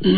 إن 0.00 0.08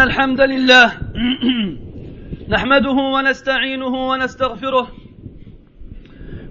الحمد 0.00 0.40
لله 0.40 0.92
نحمده 2.54 2.90
ونستعينه 2.90 4.08
ونستغفره 4.08 4.88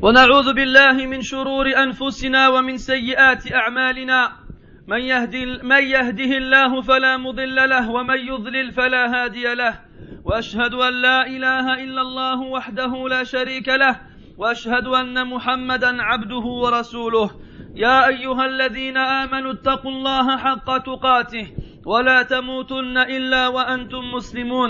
ونعوذ 0.02 0.54
بالله 0.54 1.05
من 1.05 1.21
شرور 1.21 1.68
أنفسنا 1.78 2.50
ومن 2.50 2.78
سيئات 2.78 3.52
أعمالنا 3.52 4.41
من 4.88 5.02
يهدي 5.02 5.45
من 5.45 5.84
يهده 5.84 6.38
الله 6.38 6.81
فلا 6.81 7.18
مضل 7.18 7.55
له 7.70 7.91
ومن 7.91 8.20
يضلل 8.20 8.71
فلا 8.71 9.04
هادي 9.13 9.54
له. 9.54 9.80
وأشهد 10.25 10.73
أن 10.73 10.93
لا 10.93 11.27
إله 11.27 11.84
إلا 11.84 12.02
الله 12.02 12.41
وحده 12.41 13.07
لا 13.09 13.23
شريك 13.23 13.67
له 13.70 13.99
وأشهد 14.38 14.88
أن 14.88 15.27
محمدا 15.27 16.02
عبده 16.02 16.45
ورسوله. 16.63 17.30
يا 17.76 18.07
أيها 18.07 18.45
الذين 18.45 18.98
آمنوا 18.98 19.52
اتقوا 19.52 19.91
الله 19.91 20.38
حق 20.38 20.77
تقاته 20.77 21.48
ولا 21.85 22.21
تموتن 22.23 22.98
إلا 22.98 23.48
وأنتم 23.48 24.12
مسلمون. 24.13 24.70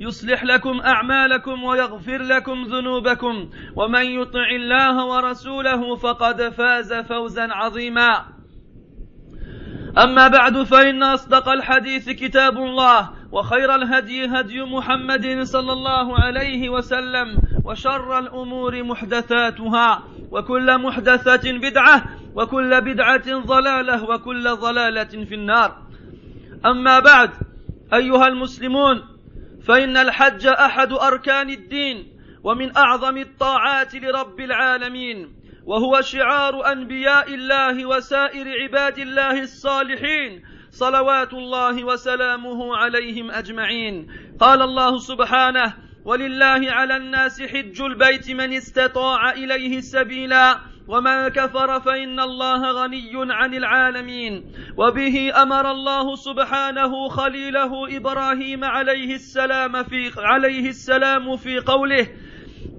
يصلح 0.00 0.44
لكم 0.44 0.80
أعمالكم 0.80 1.64
ويغفر 1.64 2.22
لكم 2.22 2.62
ذنوبكم. 2.62 3.50
ومن 3.76 4.04
يطع 4.06 4.50
الله 4.56 5.06
ورسوله 5.06 5.96
فقد 5.96 6.48
فاز 6.48 6.94
فوزا 6.94 7.48
عظيما. 7.50 8.24
أما 9.98 10.28
بعد 10.28 10.62
فإن 10.62 11.02
أصدق 11.02 11.48
الحديث 11.48 12.10
كتاب 12.10 12.56
الله 12.56 13.10
وخير 13.32 13.74
الهدي 13.74 14.26
هدي 14.26 14.62
محمد 14.62 15.42
صلى 15.42 15.72
الله 15.72 16.18
عليه 16.18 16.68
وسلم 16.68 17.38
وشر 17.64 18.18
الأمور 18.18 18.82
محدثاتها 18.82 20.04
وكل 20.30 20.78
محدثة 20.78 21.52
بدعة 21.52 22.04
وكل 22.34 22.80
بدعة 22.80 23.38
ضلالة 23.38 24.04
وكل 24.04 24.56
ضلالة 24.56 25.24
في 25.24 25.34
النار. 25.34 25.76
أما 26.66 26.98
بعد 26.98 27.30
أيها 27.94 28.28
المسلمون 28.28 29.17
فإن 29.66 29.96
الحج 29.96 30.46
أحد 30.46 30.92
أركان 30.92 31.50
الدين 31.50 32.18
ومن 32.44 32.76
أعظم 32.76 33.16
الطاعات 33.16 33.94
لرب 33.94 34.40
العالمين 34.40 35.34
وهو 35.64 36.00
شعار 36.00 36.72
أنبياء 36.72 37.34
الله 37.34 37.86
وسائر 37.86 38.48
عباد 38.62 38.98
الله 38.98 39.42
الصالحين 39.42 40.42
صلوات 40.70 41.32
الله 41.32 41.84
وسلامه 41.84 42.76
عليهم 42.76 43.30
أجمعين. 43.30 44.06
قال 44.40 44.62
الله 44.62 44.98
سبحانه 44.98 45.74
ولله 46.04 46.72
على 46.72 46.96
الناس 46.96 47.42
حج 47.42 47.82
البيت 47.82 48.30
من 48.30 48.52
استطاع 48.52 49.32
إليه 49.32 49.80
سبيلا 49.80 50.60
ومن 50.88 51.28
كفر 51.28 51.80
فإن 51.80 52.20
الله 52.20 52.72
غني 52.82 53.12
عن 53.14 53.54
العالمين 53.54 54.44
وبه 54.76 55.42
أمر 55.42 55.70
الله 55.70 56.16
سبحانه 56.16 57.08
خليله 57.08 57.96
إبراهيم 57.96 58.64
عليه 58.64 59.14
السلام 59.14 59.82
في 59.82 60.10
عليه 60.16 60.68
السلام 60.68 61.36
في 61.36 61.58
قوله 61.58 62.08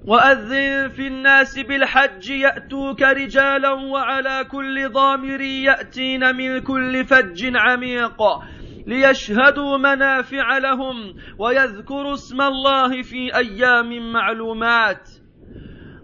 وأذن 0.06 0.88
في 0.88 1.06
الناس 1.06 1.58
بالحج 1.58 2.30
يأتوك 2.30 3.02
رجالا 3.02 3.72
وعلى 3.72 4.44
كل 4.50 4.88
ضامر 4.88 5.40
يأتين 5.40 6.36
من 6.36 6.60
كل 6.60 7.04
فج 7.04 7.52
عميق 7.56 8.22
ليشهدوا 8.86 9.78
منافع 9.78 10.58
لهم 10.58 11.14
ويذكروا 11.38 12.14
اسم 12.14 12.40
الله 12.40 13.02
في 13.02 13.36
أيام 13.36 14.12
معلومات 14.12 15.19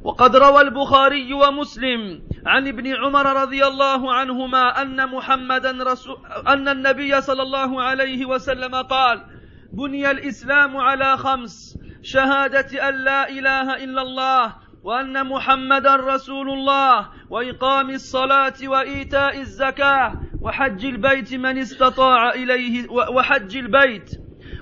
وقد 0.07 0.37
روى 0.37 0.61
البخاري 0.61 1.33
ومسلم 1.33 2.23
عن 2.47 2.69
ابن 2.69 2.95
عمر 2.97 3.43
رضي 3.43 3.67
الله 3.67 4.15
عنهما 4.15 4.83
أن 4.83 5.07
محمدا 5.11 5.71
رسول 5.83 6.17
أن 6.47 6.69
النبي 6.69 7.21
صلى 7.21 7.43
الله 7.43 7.83
عليه 7.83 8.27
وسلم 8.27 8.75
قال 8.75 9.25
بني 9.73 10.11
الإسلام 10.11 10.77
على 10.77 11.17
خمس 11.17 11.79
شهادة 12.03 12.89
أن 12.89 12.95
لا 13.05 13.29
إله 13.29 13.85
إلا 13.85 14.03
الله 14.03 14.57
وأن 14.83 15.27
محمدا 15.27 15.97
رسول 15.97 16.51
الله 16.51 17.09
وإقام 17.31 17.91
الصلاة 17.91 18.55
وإيتاء 18.65 19.41
الزكاة 19.41 20.13
وحج 20.41 20.85
البيت 20.85 21.35
من 21.35 21.59
استطاع 21.59 22.31
إليه 22.31 22.87
وحج 22.91 23.57
البيت 23.57 24.11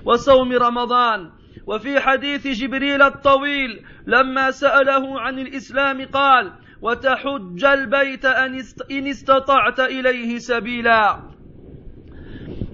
وصوم 0.05 0.51
رمضان. 0.51 1.31
وفي 1.67 1.99
حديث 1.99 2.47
جبريل 2.47 3.01
الطويل 3.01 3.85
لما 4.07 4.51
سأله 4.51 5.21
عن 5.21 5.39
الإسلام 5.39 6.05
قال 6.05 6.51
وتحج 6.81 7.63
البيت 7.65 8.25
إن 8.91 9.07
استطعت 9.07 9.79
إليه 9.79 10.37
سبيلا. 10.37 11.19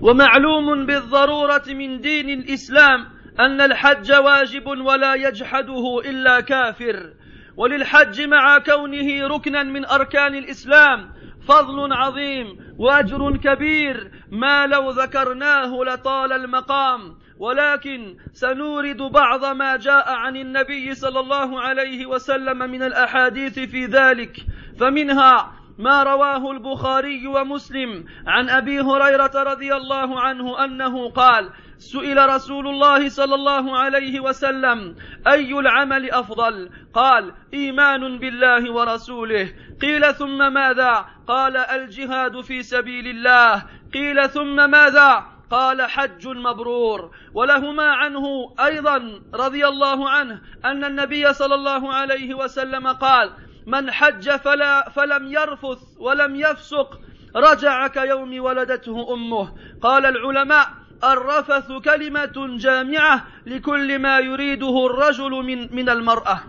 ومعلوم 0.02 0.86
بالضرورة 0.86 1.64
من 1.68 2.00
دين 2.00 2.30
الإسلام 2.30 3.06
أن 3.40 3.62
الحج 3.62 4.12
واجب 4.12 4.68
ولا 4.68 5.14
يجحده 5.14 6.00
إلا 6.06 6.40
كافر. 6.40 7.14
وللحج 7.58 8.22
مع 8.22 8.58
كونه 8.58 9.28
ركنا 9.28 9.64
من 9.64 9.86
أركان 9.86 10.36
الإسلام 10.36 11.10
فضل 11.48 11.94
عظيم 11.94 12.48
وأجر 12.78 13.38
كبير. 13.38 14.12
ما 14.32 14.68
لو 14.68 14.90
ذكرناه 14.90 15.84
لطال 15.88 16.34
المقام. 16.34 17.18
ولكن 17.42 18.18
سنورد 18.34 18.98
بعض 18.98 19.46
ما 19.46 19.78
جاء 19.78 20.14
عن 20.14 20.36
النبي 20.38 20.94
صلى 20.94 21.20
الله 21.20 21.62
عليه 21.62 22.06
وسلم 22.06 22.58
من 22.58 22.84
الأحاديث 22.84 23.60
في 23.60 23.86
ذلك 23.86 24.38
فمنها 24.80 25.52
ما 25.78 26.04
رواه 26.04 26.52
البخاري 26.52 27.28
ومسلم 27.28 28.06
عن 28.28 28.50
أبي 28.50 28.80
هريرة 28.80 29.32
رضي 29.36 29.76
الله 29.76 30.20
عنه 30.20 30.66
أنه 30.66 31.10
قال 31.10 31.50
سئل 31.78 32.30
رسول 32.30 32.68
الله 32.68 33.10
صلى 33.10 33.36
الله 33.36 33.78
عليه 33.78 34.20
وسلم 34.20 34.96
أي 35.28 35.54
العمل 35.54 36.12
أفضل؟ 36.12 36.70
قال 36.94 37.34
إيمان 37.54 38.20
بالله 38.20 38.72
ورسوله. 38.72 39.54
قيل 39.82 40.14
ثم 40.14 40.54
ماذا؟ 40.54 41.06
قال 41.28 41.58
الجهاد 41.58 42.42
في 42.42 42.64
سبيل 42.64 43.08
الله. 43.08 43.64
قيل 43.94 44.30
ثم 44.30 44.70
ماذا؟ 44.70 45.41
قال 45.52 45.82
حج 45.82 46.28
مبرور. 46.28 47.12
ولهما 47.34 47.84
عنه 47.84 48.54
أيضا 48.66 49.22
رضي 49.34 49.68
الله 49.68 50.10
عنه 50.10 50.42
أن 50.66 50.84
النبي 50.84 51.34
صلى 51.34 51.56
الله 51.56 51.94
عليه 51.94 52.34
وسلم 52.34 52.88
قال 52.88 53.32
من 53.68 53.92
حج 53.92 54.30
فلا 54.30 54.90
فلم 54.90 55.28
يرفث 55.28 55.80
ولم 56.00 56.36
يفسق 56.36 57.00
رجع 57.36 57.88
كيوم 57.88 58.44
ولدته 58.44 59.14
أمه. 59.14 59.54
قال 59.82 60.06
العلماء 60.06 60.68
الرفث 61.04 61.72
كلمة 61.72 62.58
جامعة 62.58 63.28
لكل 63.46 64.00
ما 64.00 64.20
يريده 64.20 64.86
الرجل 64.86 65.32
من 65.32 65.76
من 65.76 65.90
المرأة. 65.90 66.40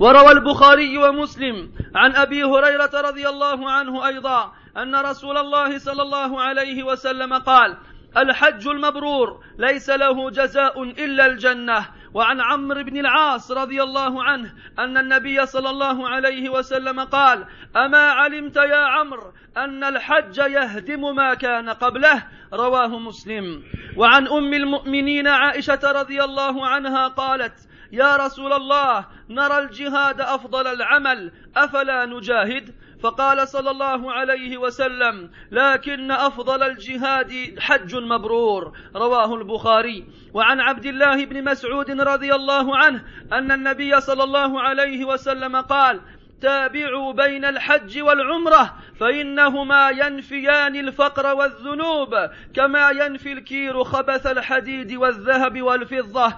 وروى 0.00 0.32
البخاري 0.32 0.98
ومسلم 0.98 1.72
عن 1.94 2.16
أبي 2.16 2.44
هريرة 2.44 2.90
رضي 2.94 3.28
الله 3.28 3.70
عنه 3.70 4.06
أيضا 4.06 4.52
أن 4.76 4.96
رسول 4.96 5.38
الله 5.38 5.78
صلى 5.78 6.02
الله 6.02 6.42
عليه 6.42 6.82
وسلم 6.82 7.34
قال 7.34 7.76
الحج 8.16 8.68
المبرور 8.68 9.44
ليس 9.58 9.90
له 9.90 10.30
جزاء 10.30 10.82
إلا 10.82 11.26
الجنة. 11.26 11.86
وعن 12.14 12.40
عمرو 12.40 12.82
بن 12.84 12.96
العاص 12.98 13.50
رضي 13.50 13.82
الله 13.82 14.22
عنه 14.22 14.54
أن 14.78 14.98
النبي 14.98 15.46
صلى 15.46 15.70
الله 15.70 16.08
عليه 16.08 16.50
وسلم 16.50 17.00
قال 17.00 17.44
أما 17.76 17.98
علمت 17.98 18.56
يا 18.56 18.76
عمرو 18.76 19.32
أن 19.56 19.84
الحج 19.84 20.38
يهدم 20.38 21.16
ما 21.16 21.34
كان 21.34 21.70
قبله؟ 21.70 22.22
رواه 22.52 22.98
مسلم. 22.98 23.62
وعن 23.96 24.28
أم 24.28 24.54
المؤمنين 24.54 25.28
عائشة 25.28 25.80
رضي 25.84 26.24
الله 26.24 26.66
عنها 26.66 27.08
قالت 27.08 27.68
يا 27.92 28.16
رسول 28.16 28.52
الله 28.52 29.06
نرى 29.28 29.58
الجهاد 29.58 30.20
أفضل 30.20 30.66
العمل 30.66 31.32
أفلا 31.56 32.06
نجاهد؟ 32.06 32.74
فقال 33.04 33.48
صلى 33.48 33.70
الله 33.70 34.12
عليه 34.12 34.58
وسلم 34.58 35.30
لكن 35.50 36.10
أفضل 36.10 36.62
الجهاد 36.62 37.54
حج 37.58 37.96
مبرور 37.96 38.72
رواه 38.96 39.34
البخاري. 39.34 40.04
وعن 40.34 40.60
عبد 40.60 40.86
الله 40.86 41.24
بن 41.24 41.44
مسعود 41.44 41.90
رضي 41.90 42.34
الله 42.34 42.76
عنه 42.76 43.04
أن 43.32 43.52
النبي 43.52 44.00
صلى 44.00 44.24
الله 44.24 44.60
عليه 44.60 45.04
وسلم 45.04 45.56
قال 45.56 46.00
تابعوا 46.40 47.12
بين 47.12 47.44
الحج 47.44 48.02
والعمرة 48.02 48.74
فإنهما 49.00 49.90
ينفيان 49.90 50.76
الفقر 50.76 51.36
والذنوب 51.36 52.14
كما 52.54 52.90
ينفي 52.90 53.32
الكير 53.32 53.84
خبث 53.84 54.26
الحديد 54.26 54.92
والذهب 54.92 55.62
والفضة 55.62 56.34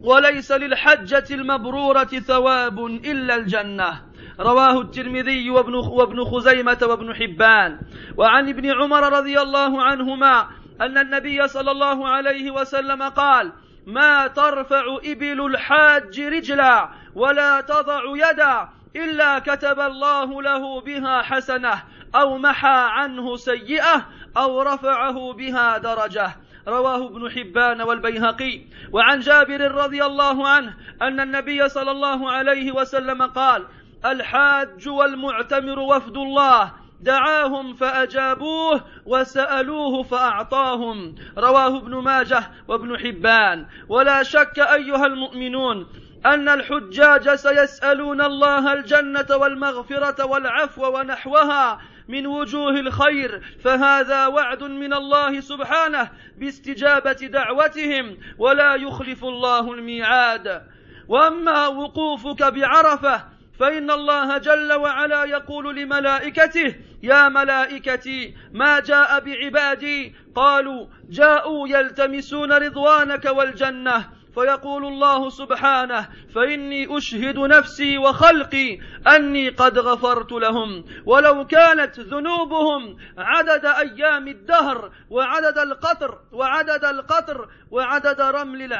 وليس 0.00 0.52
للحجة 0.52 1.24
المبرورة 1.30 2.04
ثواب 2.04 2.86
إلا 2.86 3.34
الجنة. 3.34 4.09
رواه 4.40 4.80
الترمذي 4.80 5.50
وابن 5.50 5.74
وابن 5.74 6.24
خزيمة 6.24 6.78
وابن 6.82 7.14
حبان. 7.14 7.80
وعن 8.16 8.48
ابن 8.48 8.70
عمر 8.70 9.12
رضي 9.12 9.40
الله 9.40 9.82
عنهما 9.82 10.46
أن 10.80 10.98
النبي 10.98 11.48
صلى 11.48 11.70
الله 11.70 12.08
عليه 12.08 12.50
وسلم 12.50 13.02
قال 13.02 13.52
ما 13.86 14.26
ترفع 14.26 14.98
إبل 15.04 15.46
الحاج 15.46 16.20
رجلا 16.20 16.88
ولا 17.14 17.60
تضع 17.60 18.02
يدا 18.06 18.68
إلا 18.96 19.38
كتب 19.38 19.80
الله 19.80 20.42
له 20.42 20.80
بها 20.80 21.22
حسنة 21.22 21.82
أو 22.14 22.38
محى 22.38 22.86
عنه 22.90 23.36
سيئة 23.36 24.06
أو 24.36 24.62
رفعه 24.62 25.32
بها 25.32 25.78
درجة. 25.78 26.36
رواه 26.68 27.06
ابن 27.06 27.30
حبان 27.30 27.82
والبيهقي. 27.82 28.60
وعن 28.92 29.20
جابر 29.20 29.60
رضي 29.74 30.04
الله 30.04 30.48
عنه 30.48 30.74
أن 31.02 31.20
النبي 31.20 31.68
صلى 31.68 31.90
الله 31.90 32.30
عليه 32.30 32.72
وسلم 32.72 33.22
قال 33.22 33.66
الحاج 34.04 34.88
والمعتمر 34.88 35.78
وفد 35.78 36.16
الله. 36.16 36.72
دعاهم 37.00 37.74
فأجابوه 37.74 38.84
وسألوه 39.06 40.02
فأعطاهم. 40.02 41.14
رواه 41.38 41.78
ابن 41.78 41.94
ماجه 41.94 42.50
وابن 42.68 42.98
حبان. 42.98 43.66
ولا 43.88 44.22
شك 44.22 44.58
أيها 44.58 45.06
المؤمنون 45.06 45.86
أن 46.26 46.48
الحجاج 46.48 47.34
سيسألون 47.34 48.20
الله 48.20 48.72
الجنة 48.72 49.26
والمغفرة 49.36 50.26
والعفو 50.26 50.98
ونحوها 50.98 51.80
من 52.08 52.26
وجوه 52.26 52.80
الخير 52.80 53.42
فهذا 53.64 54.26
وعد 54.26 54.62
من 54.62 54.92
الله 54.92 55.40
سبحانه 55.40 56.10
باستجابة 56.38 57.12
دعوتهم 57.12 58.16
ولا 58.38 58.74
يخلف 58.74 59.24
الله 59.24 59.72
الميعاد. 59.72 60.62
وأما 61.08 61.66
وقوفك 61.66 62.42
بعرفة 62.42 63.24
فإن 63.60 63.90
الله 63.90 64.38
جل 64.38 64.72
وعلا 64.72 65.24
يقول 65.24 65.76
لملائكته 65.76 66.74
يا 67.02 67.28
ملائكتي 67.28 68.34
ما 68.52 68.80
جاء 68.80 69.20
بعبادي؟ 69.20 70.14
قالوا 70.34 70.86
جاءوا 71.10 71.68
يلتمسون 71.68 72.52
رضوانك 72.52 73.24
والجنة. 73.24 74.20
فيقول 74.34 74.84
الله 74.86 75.30
سبحانه 75.30 76.08
فإني 76.34 76.96
أشهد 76.98 77.38
نفسي 77.38 77.98
وخلقي 77.98 78.78
أني 79.16 79.48
قد 79.48 79.78
غفرت 79.78 80.32
لهم 80.32 80.84
ولو 81.06 81.46
كانت 81.46 82.00
ذنوبهم 82.00 82.96
عدد 83.18 83.66
أيام 83.66 84.28
الدهر 84.28 84.92
وعدد 85.10 85.58
القطر 85.58 86.18
وعدد 86.32 86.84
القطر 86.84 87.48
وعدد 87.70 88.20
رمل 88.20 88.78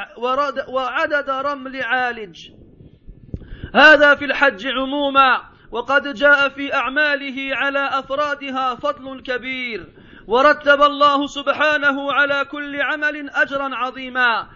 وعدد 0.67 1.29
رمل 1.29 1.83
عالج. 1.83 2.49
هذا 3.75 4.15
في 4.15 4.25
الحج 4.25 4.67
عموما 4.67 5.41
وقد 5.71 6.13
جاء 6.13 6.49
في 6.49 6.73
أعماله 6.73 7.55
على 7.55 7.79
أفرادها 7.79 8.75
فضل 8.75 9.21
كبير 9.21 9.87
ورتب 10.27 10.81
الله 10.81 11.27
سبحانه 11.27 12.13
على 12.13 12.45
كل 12.45 12.81
عمل 12.81 13.29
أجرا 13.29 13.75
عظيما. 13.75 14.47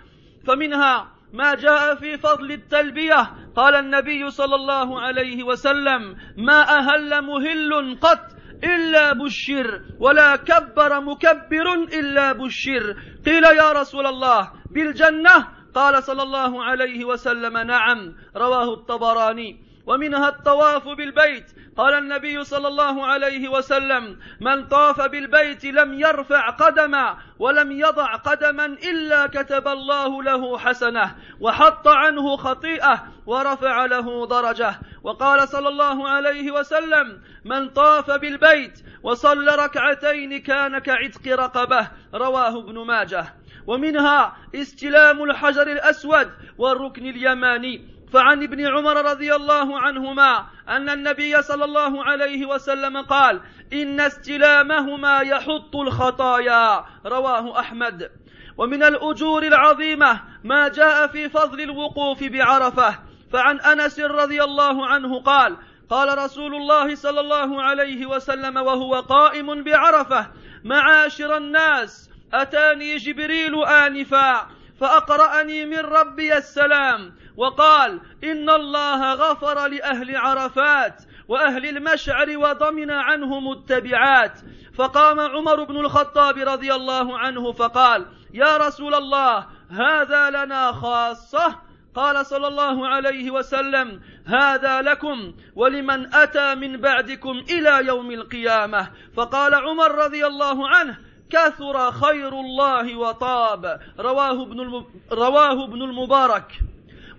فمنها 0.48 1.08
ما 1.34 1.56
جاء 1.56 1.96
في 1.96 2.18
فضل 2.18 2.52
التلبية 2.52 3.32
قال 3.56 3.76
النبي 3.76 4.30
صلى 4.30 4.56
الله 4.56 5.02
عليه 5.02 5.44
وسلم 5.44 6.16
ما 6.38 6.62
أهل 6.62 7.22
مهل 7.22 7.98
قط 8.02 8.36
إلا 8.64 9.14
بشر 9.14 9.82
ولا 10.00 10.36
كبر 10.36 11.02
مكبر 11.02 11.74
إلا 11.74 12.32
بشر. 12.32 12.96
قيل 13.26 13.44
يا 13.44 13.72
رسول 13.72 14.06
الله 14.06 14.52
بالجنة 14.72 15.55
قال 15.76 16.04
صلى 16.04 16.24
الله 16.24 16.64
عليه 16.64 17.06
وسلم 17.06 17.58
نعم 17.58 18.16
رواه 18.36 18.74
الطبراني. 18.74 19.66
ومنها 19.88 20.30
الطواف 20.30 20.88
بالبيت. 20.88 21.52
قال 21.78 21.94
النبي 21.94 22.44
صلى 22.44 22.68
الله 22.68 23.06
عليه 23.06 23.50
وسلم 23.50 24.20
من 24.42 24.68
طاف 24.68 25.02
بالبيت 25.02 25.66
لم 25.66 26.00
يرفع 26.00 26.50
قدما 26.50 27.18
ولم 27.40 27.72
يضع 27.72 28.16
قدما 28.16 28.66
إلا 28.66 29.28
كتب 29.28 29.68
الله 29.68 30.24
له 30.24 30.58
حسنه 30.58 31.16
وحط 31.40 31.88
عنه 31.88 32.38
خطيئه 32.38 33.04
ورفع 33.26 33.86
له 33.86 34.28
درجه. 34.28 34.80
وقال 35.04 35.48
صلى 35.48 35.70
الله 35.70 36.10
عليه 36.10 36.52
وسلم 36.52 37.22
من 37.46 37.70
طاف 37.70 38.12
بالبيت 38.12 38.80
وصلى 39.04 39.56
ركعتين 39.56 40.42
كان 40.42 40.80
كعتق 40.80 41.28
رقبه. 41.28 41.88
رواه 42.14 42.60
ابن 42.60 42.86
ماجه. 42.86 43.26
ومنها 43.68 44.38
استلام 44.56 45.24
الحجر 45.24 45.68
الأسود 45.68 46.32
والركن 46.58 47.06
اليماني. 47.06 47.96
فعن 48.14 48.44
ابن 48.44 48.68
عمر 48.68 49.06
رضي 49.06 49.36
الله 49.36 49.80
عنهما 49.80 50.46
أن 50.70 50.90
النبي 50.90 51.42
صلى 51.42 51.66
الله 51.66 52.04
عليه 52.04 52.46
وسلم 52.46 52.98
قال 52.98 53.42
إن 53.74 54.00
استلامهما 54.00 55.20
يحط 55.20 55.76
الخطايا. 55.76 56.86
رواه 57.06 57.60
أحمد. 57.60 58.12
ومن 58.58 58.84
الأجور 58.84 59.44
العظيمة 59.44 60.22
ما 60.44 60.68
جاء 60.68 61.08
في 61.08 61.30
فضل 61.30 61.62
الوقوف 61.62 62.24
بعرفة. 62.24 63.00
فعن 63.34 63.60
أنس 63.60 64.00
رضي 64.00 64.44
الله 64.44 64.88
عنه 64.88 65.20
قال 65.20 65.58
قال 65.90 66.18
رسول 66.18 66.56
الله 66.56 66.96
صلى 66.96 67.20
الله 67.20 67.64
عليه 67.64 68.06
وسلم 68.06 68.58
وهو 68.58 68.96
قائم 68.96 69.64
بعرفة 69.64 70.28
معاشر 70.64 71.38
الناس 71.38 72.10
أتاني 72.42 72.98
جبريل 72.98 73.64
آنفا 73.64 74.48
فأقرأني 74.80 75.66
من 75.66 75.80
ربي 75.80 76.38
السلام 76.38 77.16
وقال 77.38 78.02
إن 78.24 78.50
الله 78.50 79.14
غفر 79.14 79.68
لأهل 79.68 80.16
عرفات 80.16 81.04
وأهل 81.28 81.66
المشعر 81.66 82.38
وضمن 82.38 82.92
عنهم 82.92 83.52
التبعات. 83.52 84.40
فقام 84.76 85.20
عمر 85.20 85.64
بن 85.64 85.78
الخطاب 85.78 86.38
رضي 86.38 86.74
الله 86.74 87.18
عنه 87.18 87.52
فقال 87.52 88.06
يا 88.34 88.58
رسول 88.58 88.96
الله 88.96 89.48
هذا 89.72 90.30
لنا 90.30 90.72
خاصة؟ 90.72 91.56
قال 91.96 92.26
صلى 92.26 92.48
الله 92.48 92.88
عليه 92.88 93.32
وسلم 93.32 94.02
هذا 94.28 94.82
لكم 94.82 95.34
ولمن 95.56 96.16
أتى 96.16 96.56
من 96.56 96.78
بعدكم 96.78 97.44
إلى 97.50 97.88
يوم 97.88 98.12
القيامة. 98.12 98.92
فقال 99.16 99.56
عمر 99.56 99.92
رضي 99.92 100.26
الله 100.26 100.70
عنه 100.70 100.98
كثر 101.30 101.92
خير 101.92 102.40
الله 102.40 102.96
وطاب. 102.96 103.80
رواه 104.00 104.44
ابن 104.44 104.86
رواه 105.12 105.64
ابن 105.64 105.82
المبارك. 105.82 106.52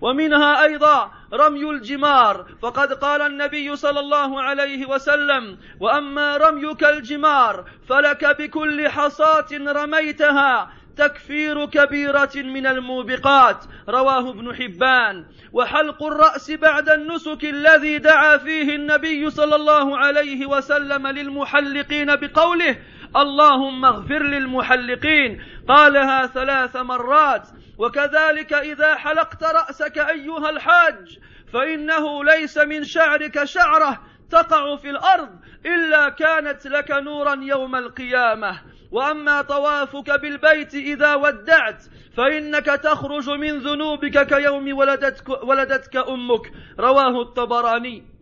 ومنها 0.01 0.63
أيضا 0.63 1.11
رمي 1.33 1.69
الجمار. 1.69 2.45
فقد 2.61 2.93
قال 2.93 3.21
النبي 3.21 3.75
صلى 3.75 3.99
الله 3.99 4.41
عليه 4.41 4.85
وسلم 4.85 5.57
وأما 5.79 6.37
رميك 6.37 6.83
الجمار 6.83 7.65
فلك 7.89 8.25
بكل 8.39 8.89
حصاة 8.89 9.47
رميتها 9.51 10.69
تكفير 10.97 11.65
كبيرة 11.65 12.35
من 12.35 12.67
الموبقات. 12.67 13.65
رواه 13.89 14.29
ابن 14.29 14.55
حبان. 14.55 15.25
وحلق 15.53 16.03
الرأس 16.03 16.51
بعد 16.51 16.89
النسك 16.89 17.43
الذي 17.43 17.97
دعا 17.97 18.37
فيه 18.37 18.75
النبي 18.75 19.29
صلى 19.29 19.55
الله 19.55 19.97
عليه 19.97 20.45
وسلم 20.45 21.07
للمحلقين 21.07 22.15
بقوله 22.15 22.77
اللهم 23.15 23.85
اغفر 23.85 24.23
للمحلقين. 24.23 25.43
قالها 25.67 26.27
ثلاث 26.27 26.75
مرات. 26.75 27.47
وكذلك 27.77 28.53
إذا 28.53 28.95
حلقت 28.95 29.43
رأسك 29.43 29.97
أيها 29.97 30.49
الحاج 30.49 31.19
فإنه 31.53 32.23
ليس 32.23 32.57
من 32.57 32.83
شعرك 32.83 33.43
شعرة 33.43 34.01
تقع 34.31 34.75
في 34.75 34.89
الأرض 34.89 35.29
إلا 35.65 36.09
كانت 36.09 36.67
لك 36.67 36.91
نورا 36.91 37.35
يوم 37.41 37.75
القيامة. 37.75 38.61
وأما 38.91 39.41
طوافك 39.41 40.21
بالبيت 40.21 40.75
إذا 40.75 41.15
ودعت 41.15 41.83
فإنك 42.17 42.65
تخرج 42.65 43.29
من 43.29 43.57
ذنوبك 43.59 44.27
كيوم 44.27 44.77
ولدتك, 44.77 45.29
ولدتك 45.29 45.95
أمك. 45.95 46.51
رواه 46.79 47.21
الطبراني. 47.21 48.16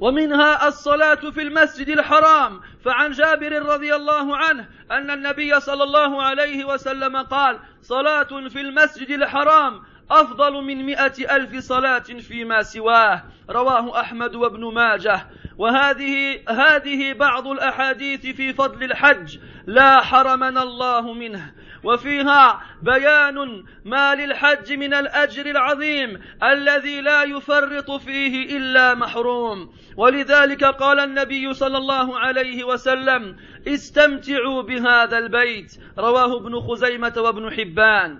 ومنها 0.00 0.68
الصلاة 0.68 1.14
في 1.14 1.42
المسجد 1.42 1.88
الحرام. 1.88 2.60
فعن 2.84 3.10
جابر 3.10 3.62
رضي 3.62 3.94
الله 3.94 4.36
عنه 4.36 4.68
أن 4.90 5.10
النبي 5.10 5.60
صلى 5.60 5.84
الله 5.84 6.22
عليه 6.22 6.64
وسلم 6.64 7.16
قال 7.16 7.58
صلاة 7.82 8.48
في 8.48 8.60
المسجد 8.60 9.10
الحرام 9.10 9.82
أفضل 10.10 10.52
من 10.52 10.86
مئة 10.86 11.36
ألف 11.36 11.64
صلاة 11.64 11.98
فيما 11.98 12.62
سواه 12.62 13.22
رواه 13.50 14.00
أحمد 14.00 14.34
وابن 14.34 14.74
ماجه. 14.74 15.26
وهذه 15.58 16.40
هذه 16.48 17.12
بعض 17.12 17.46
الأحاديث 17.46 18.26
في 18.26 18.52
فضل 18.52 18.84
الحج. 18.84 19.38
لا 19.66 20.00
حرمنا 20.00 20.62
الله 20.62 21.12
منه. 21.12 21.52
وفيها 21.84 22.60
بيان 22.82 23.64
ما 23.84 24.14
للحج 24.14 24.72
من 24.72 24.94
الأجر 24.94 25.46
العظيم 25.46 26.20
الذي 26.42 27.00
لا 27.00 27.22
يفرط 27.22 27.90
فيه 27.90 28.56
إلا 28.56 28.94
محروم. 28.94 29.72
ولذلك 29.96 30.64
قال 30.64 31.00
النبي 31.00 31.54
صلى 31.54 31.78
الله 31.78 32.18
عليه 32.18 32.64
وسلم 32.64 33.36
استمتعوا 33.68 34.62
بهذا 34.62 35.18
البيت. 35.18 35.72
رواه 35.98 36.36
ابن 36.36 36.60
خزيمة 36.60 37.14
وابن 37.16 37.50
حبان. 37.50 38.18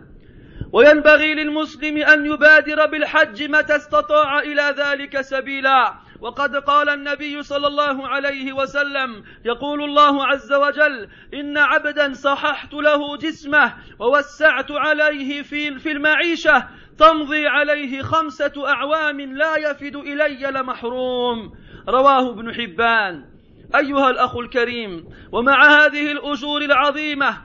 وينبغي 0.72 1.34
للمسلم 1.34 1.96
أن 1.96 2.26
يبادر 2.26 2.86
بالحج 2.86 3.42
متى 3.42 3.76
استطاع 3.76 4.38
إلى 4.38 4.74
ذلك 4.78 5.20
سبيلا. 5.20 5.94
وقد 6.20 6.56
قال 6.56 6.88
النبي 6.88 7.42
صلى 7.42 7.66
الله 7.66 8.08
عليه 8.08 8.52
وسلم 8.52 9.24
يقول 9.44 9.84
الله 9.84 10.26
عز 10.26 10.52
وجل 10.52 11.08
إن 11.34 11.58
عبدا 11.58 12.12
صححت 12.12 12.74
له 12.74 13.16
جسمه 13.16 13.74
ووسعت 13.98 14.70
عليه 14.70 15.42
في 15.42 15.78
في 15.78 15.92
المعيشة 15.92 16.68
تمضي 16.98 17.46
عليه 17.46 18.02
خمسة 18.02 18.68
أعوام 18.68 19.20
لا 19.20 19.56
يفد 19.56 19.96
إلي 19.96 20.50
لمحروم. 20.50 21.52
رواه 21.88 22.30
ابن 22.30 22.54
حبان. 22.54 23.24
أيها 23.74 24.10
الأخ 24.10 24.36
الكريم 24.36 25.04
ومع 25.32 25.84
هذه 25.84 26.12
الأجور 26.12 26.62
العظيمة 26.62 27.36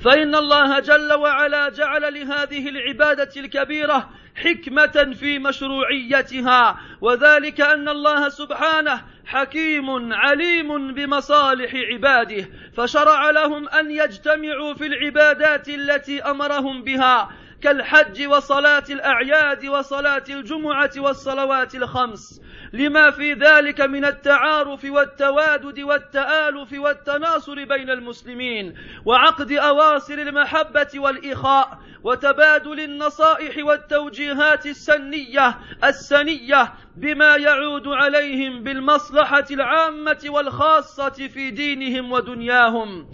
فإن 0.00 0.34
الله 0.34 0.80
جل 0.80 1.12
وعلا 1.12 1.68
جعل 1.68 2.14
لهذه 2.14 2.68
العبادة 2.68 3.30
الكبيرة 3.36 4.10
حكمة 4.44 5.14
في 5.20 5.38
مشروعيتها 5.38 6.80
وذلك 7.00 7.60
أن 7.60 7.88
الله 7.88 8.28
سبحانه 8.28 9.02
حكيم 9.26 10.12
عليم 10.12 10.94
بمصالح 10.94 11.74
عباده 11.74 12.48
فشرع 12.76 13.30
لهم 13.30 13.68
أن 13.68 13.90
يجتمعوا 13.90 14.74
في 14.74 14.86
العبادات 14.86 15.68
التي 15.68 16.22
أمرهم 16.22 16.82
بها 16.84 17.30
كالحج 17.62 18.26
وصلاة 18.26 18.84
الأعياد 18.90 19.66
وصلاة 19.66 20.24
الجمعة 20.30 20.90
والصلوات 20.96 21.74
الخمس. 21.74 22.40
لما 22.72 23.10
في 23.10 23.32
ذلك 23.32 23.80
من 23.80 24.04
التعارف 24.04 24.84
والتوادد 24.84 25.80
والتآلف 25.80 26.72
والتناصر 26.72 27.64
بين 27.64 27.90
المسلمين 27.90 28.74
وعقد 29.04 29.52
أواصر 29.52 30.14
المحبة 30.14 30.88
والإخاء 30.94 31.78
وتبادل 32.04 32.80
النصائح 32.80 33.64
والتوجيهات 33.64 34.66
السنية 34.66 35.58
السنية 35.84 36.72
بما 36.96 37.36
يعود 37.36 37.88
عليهم 37.88 38.62
بالمصلحة 38.62 39.46
العامة 39.50 40.18
والخاصة 40.26 41.28
في 41.28 41.50
دينهم 41.50 42.12
ودنياهم. 42.12 43.06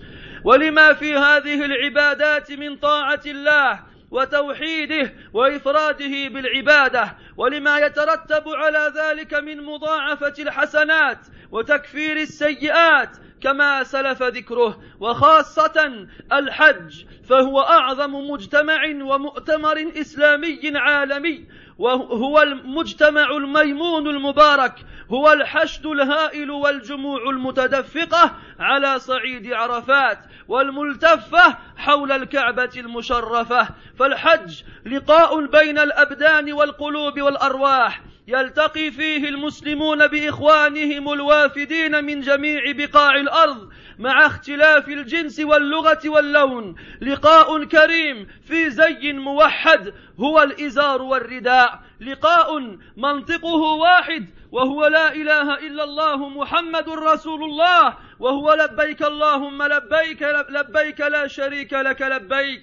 ولما 0.44 0.92
في 0.92 1.16
هذه 1.16 1.64
العبادات 1.64 2.52
من 2.52 2.76
طاعة 2.76 3.20
الله 3.26 3.95
وتوحيده 4.10 5.14
وإفراده 5.32 6.28
بالعبادة 6.28 7.16
ولما 7.36 7.78
يترتب 7.78 8.48
على 8.48 8.92
ذلك 8.96 9.34
من 9.34 9.60
مضاعفة 9.62 10.34
الحسنات 10.38 11.18
وتكفير 11.50 12.16
السيئات 12.16 13.16
كما 13.40 13.82
سلف 13.82 14.22
ذكره 14.22 14.80
وخاصة 15.00 16.06
الحج 16.32 17.04
فهو 17.28 17.60
أعظم 17.60 18.14
مجتمع 18.30 18.82
ومؤتمر 19.02 19.92
إسلامي 20.00 20.60
عالمي 20.74 21.46
وهو 21.78 22.42
المجتمع 22.42 23.30
الميمون 23.30 24.06
المبارك 24.06 24.74
هو 25.10 25.32
الحشد 25.32 25.86
الهائل 25.86 26.50
والجموع 26.50 27.30
المتدفقة 27.30 28.32
على 28.58 28.98
صعيد 28.98 29.52
عرفات 29.52 30.18
والملتفة 30.48 31.56
حول 31.76 32.12
الكعبة 32.12 32.70
المشرفة. 32.76 33.68
فالحج 33.98 34.62
لقاء 34.86 35.46
بين 35.46 35.78
الأبدان 35.78 36.52
والقلوب 36.52 37.20
والأرواح. 37.20 38.00
يلتقي 38.28 38.90
فيه 38.90 39.28
المسلمون 39.28 40.06
بإخوانهم 40.06 41.12
الوافدين 41.12 42.04
من 42.04 42.20
جميع 42.20 42.72
بقاع 42.72 43.16
الأرض 43.16 43.68
مع 43.98 44.26
اختلاف 44.26 44.88
الجنس 44.88 45.40
واللغة 45.40 46.00
واللون. 46.04 46.74
لقاء 47.00 47.64
كريم 47.64 48.26
في 48.48 48.70
زي 48.70 49.12
موحد 49.12 49.94
هو 50.20 50.42
الإزار 50.42 51.02
والرداء. 51.02 51.80
لقاء 52.00 52.78
منطقه 52.96 53.54
واحد 53.56 54.26
وهو 54.52 54.86
لا 54.86 55.14
إله 55.14 55.54
إلا 55.54 55.84
الله 55.84 56.28
محمد 56.28 56.88
رسول 56.88 57.44
الله 57.44 57.96
وهو 58.18 58.54
لبيك 58.54 59.02
اللهم 59.02 59.62
لبيك 59.62 60.22
لبيك 60.48 61.00
لا 61.00 61.26
شريك 61.26 61.72
لك 61.72 62.02
لبيك. 62.02 62.60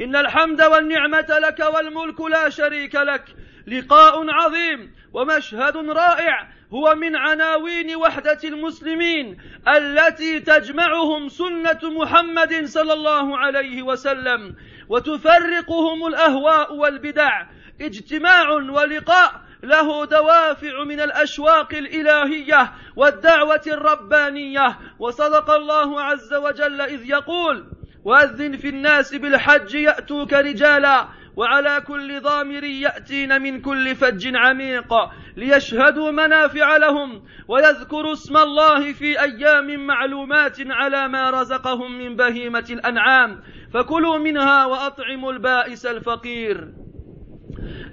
إن 0.00 0.16
الحمد 0.16 0.62
والنعمة 0.62 1.38
لك 1.42 1.60
والملك 1.74 2.20
لا 2.20 2.48
شريك 2.48 2.94
لك. 2.94 3.24
لقاء 3.66 4.30
عظيم 4.30 4.92
ومشهد 5.14 5.76
رائع 5.76 6.48
هو 6.72 6.94
من 6.94 7.16
عناوين 7.16 7.96
وحدة 7.96 8.38
المسلمين 8.44 9.38
التي 9.76 10.40
تجمعهم 10.40 11.28
سنة 11.28 11.80
محمد 11.82 12.64
صلى 12.64 12.92
الله 12.92 13.38
عليه 13.38 13.82
وسلم 13.82 14.54
وتفرقهم 14.88 16.06
الأهواء 16.06 16.74
والبدع. 16.74 17.46
اجتماع 17.80 18.50
ولقاء 18.50 19.40
له 19.62 20.04
دوافع 20.04 20.84
من 20.84 21.00
الأشواق 21.00 21.74
الإلهية 21.74 22.72
والدعوة 22.96 23.62
الربانية. 23.66 24.78
وصدق 24.98 25.50
الله 25.50 26.00
عز 26.00 26.34
وجل 26.34 26.80
إذ 26.80 27.10
يقول 27.10 27.66
وأذن 28.04 28.56
في 28.56 28.68
الناس 28.68 29.14
بالحج 29.14 29.74
يأتوك 29.74 30.32
رجالا 30.32 31.08
وعلى 31.36 31.82
كل 31.86 32.20
ضامر 32.20 32.64
يأتين 32.64 33.42
من 33.42 33.60
كل 33.60 33.94
فج 33.94 34.36
عميق 34.36 34.94
ليشهدوا 35.36 36.10
منافع 36.10 36.76
لهم 36.76 37.22
ويذكروا 37.48 38.12
اسم 38.12 38.36
الله 38.36 38.92
في 38.92 39.20
أيام 39.20 39.86
معلومات 39.86 40.56
على 40.60 41.08
ما 41.08 41.30
رزقهم 41.30 41.98
من 41.98 42.16
بهيمة 42.16 42.66
الأنعام. 42.70 43.40
فكلوا 43.74 44.18
منها 44.18 44.66
وأطعموا 44.66 45.32
البائس 45.32 45.86
الفقير. 45.86 46.68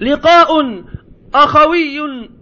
لقاء 0.01 0.84
أخوي 1.34 2.00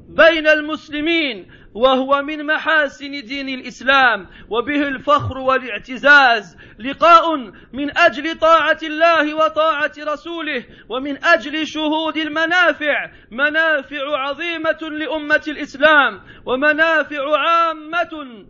بين 0.09 0.47
المسلمين 0.47 1.47
وهو 1.77 2.21
من 2.21 2.45
محاسن 2.45 3.11
دين 3.11 3.49
الإسلام 3.49 4.27
وبه 4.49 4.87
الفخر 4.87 5.37
والاعتزاز. 5.37 6.57
لقاء 6.79 7.37
من 7.73 7.97
أجل 7.97 8.39
طاعة 8.39 8.79
الله 8.83 9.35
وطاعة 9.35 9.91
رسوله 9.99 10.65
ومن 10.89 11.25
أجل 11.25 11.67
شهود 11.67 12.17
المنافع. 12.17 13.11
منافع 13.31 14.17
عظيمة 14.17 14.81
لأمة 14.81 15.43
الإسلام 15.47 16.21
ومنافع 16.45 17.37
عامة 17.37 18.45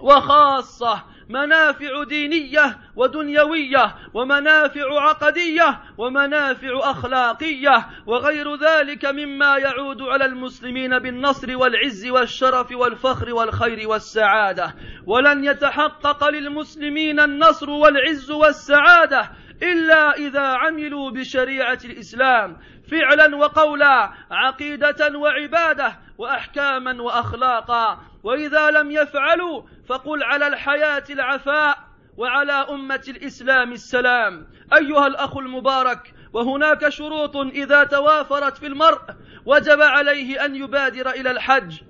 وخاصة. 0.00 1.11
منافع 1.28 2.04
دينية 2.04 2.78
ودنيوية 2.96 3.94
ومنافع 4.14 5.00
عقدية 5.00 5.80
ومنافع 5.98 6.90
أخلاقية 6.90 7.86
وغير 8.06 8.56
ذلك 8.56 9.04
مما 9.04 9.56
يعود 9.56 10.02
على 10.02 10.24
المسلمين 10.24 10.98
بالنصر 10.98 11.56
والعز 11.56 12.06
والشرف 12.06 12.72
والفخر 12.72 13.34
والخير 13.34 13.88
والسعادة. 13.88 14.74
ولن 15.06 15.44
يتحقق 15.44 16.28
للمسلمين 16.28 17.20
النصر 17.20 17.70
والعز 17.70 18.30
والسعادة. 18.30 19.30
إلا 19.62 20.16
إذا 20.16 20.46
عملوا 20.46 21.10
بشريعة 21.10 21.78
الإسلام 21.84 22.56
فعلا 22.90 23.36
وقولا 23.36 24.12
عقيدة 24.30 25.18
وعبادة 25.18 25.98
وأحكاما 26.18 27.02
وأخلاقا. 27.02 27.98
وإذا 28.22 28.70
لم 28.70 28.90
يفعلوا 28.90 29.62
فقل 29.88 30.22
على 30.22 30.46
الحياة 30.46 31.04
العفاء 31.10 31.78
وعلى 32.16 32.52
أمة 32.52 33.02
الإسلام 33.08 33.72
السلام. 33.72 34.46
أيها 34.72 35.06
الأخ 35.06 35.36
المبارك 35.36 36.14
وهناك 36.32 36.88
شروط 36.88 37.36
إذا 37.36 37.84
توافرت 37.84 38.56
في 38.56 38.66
المرء 38.66 39.00
وجب 39.46 39.82
عليه 39.82 40.44
أن 40.44 40.56
يبادر 40.56 41.10
إلى 41.10 41.30
الحج. 41.30 41.80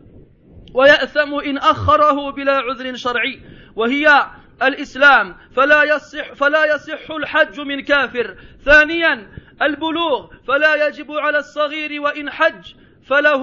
ويأثم 0.75 1.35
إن 1.35 1.59
أخره 1.59 2.31
بلا 2.31 2.57
عذر 2.57 2.97
شرعي. 2.97 3.41
وهي 3.76 4.26
الإسلام 4.62 5.37
فلا 5.57 5.83
يصح 5.83 6.33
فلا 6.33 6.75
يصح 6.75 7.11
الحج 7.11 7.61
من 7.61 7.81
كافر. 7.81 8.37
ثانيا 8.64 9.28
البلوغ 9.62 10.31
فلا 10.49 10.87
يجب 10.87 11.12
على 11.12 11.38
الصغير 11.38 12.00
وإن 12.00 12.31
حج 12.31 12.75
فله 13.07 13.42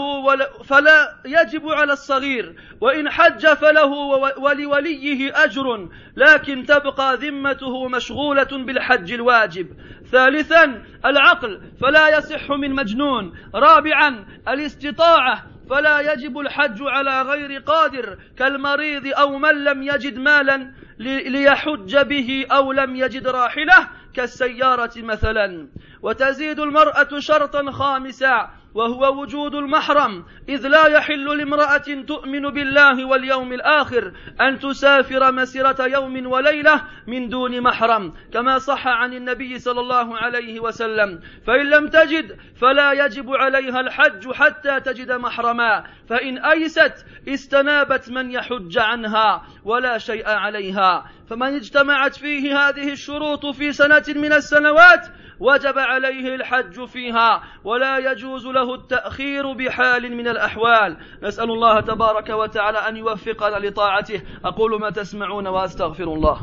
فلا 0.63 1.15
يجب 1.25 1.69
على 1.69 1.93
الصغير 1.93 2.55
وإن 2.81 3.09
حج 3.09 3.47
فله 3.47 3.91
ولوليه 4.37 5.43
أجر 5.43 5.89
لكن 6.15 6.65
تبقى 6.65 7.17
ذمته 7.17 7.87
مشغولة 7.87 8.65
بالحج 8.65 9.13
الواجب. 9.13 9.67
ثالثا 10.11 10.83
العقل 11.05 11.61
فلا 11.81 12.17
يصح 12.17 12.51
من 12.51 12.71
مجنون. 12.71 13.37
رابعا 13.55 14.25
الاستطاعة 14.47 15.45
فلا 15.69 16.13
يجب 16.13 16.39
الحج 16.39 16.81
على 16.81 17.21
غير 17.21 17.59
قادر 17.61 18.17
كالمريض 18.37 19.07
أو 19.07 19.37
من 19.37 19.63
لم 19.63 19.83
يجد 19.83 20.17
مالا. 20.17 20.73
ليحج 20.99 21.97
به 21.97 22.45
أو 22.51 22.71
لم 22.71 22.95
يجد 22.95 23.27
راحلة 23.27 23.87
كالسيارة 24.13 24.91
مثلا. 24.97 25.67
وتزيد 26.01 26.59
المرأة 26.59 27.19
شرطا 27.19 27.71
خامسا. 27.71 28.49
وهو 28.73 29.21
وجود 29.21 29.55
المحرم 29.55 30.25
إذ 30.49 30.67
لا 30.67 30.87
يحل 30.87 31.37
لامرأة 31.37 32.03
تؤمن 32.07 32.41
بالله 32.41 33.05
واليوم 33.05 33.53
الآخر 33.53 34.11
أن 34.41 34.59
تسافر 34.59 35.31
مسيرة 35.31 35.77
يوم 35.79 36.31
وليلة 36.31 36.81
من 37.07 37.29
دون 37.29 37.61
محرم 37.61 38.13
كما 38.33 38.57
صح 38.59 38.87
عن 38.87 39.13
النبي 39.13 39.59
صلى 39.59 39.79
الله 39.79 40.17
عليه 40.17 40.59
وسلم. 40.59 41.19
فإن 41.47 41.69
لم 41.69 41.87
تجد 41.87 42.37
فلا 42.61 43.05
يجب 43.05 43.29
عليها 43.29 43.79
الحج 43.79 44.31
حتى 44.31 44.79
تجد 44.79 45.11
محرما 45.11 45.83
فإن 46.09 46.37
أيست 46.37 47.05
استنابت 47.27 48.09
من 48.09 48.31
يحج 48.31 48.77
عنها 48.77 49.43
ولا 49.65 49.97
شيء 49.97 50.27
عليها. 50.27 51.05
فمن 51.29 51.55
اجتمعت 51.55 52.15
فيه 52.15 52.57
هذه 52.57 52.91
الشروط 52.91 53.45
في 53.45 53.71
سنة 53.71 54.03
من 54.15 54.33
السنوات 54.33 55.07
وجب 55.39 55.77
عليه 55.77 56.35
الحج 56.35 56.85
فيها 56.85 57.43
ولا 57.63 58.11
يجوز 58.11 58.47
له 58.47 58.75
التأخير 58.75 59.53
بحال 59.53 60.15
من 60.15 60.27
الأحوال. 60.27 60.97
نسأل 61.23 61.51
الله 61.51 61.81
تبارك 61.81 62.29
وتعالى 62.29 62.77
أن 62.77 62.97
يوفقنا 62.97 63.67
لطاعته. 63.67 64.21
أقول 64.45 64.81
ما 64.81 64.89
تسمعون 64.89 65.47
وأستغفر 65.47 66.03
الله. 66.03 66.41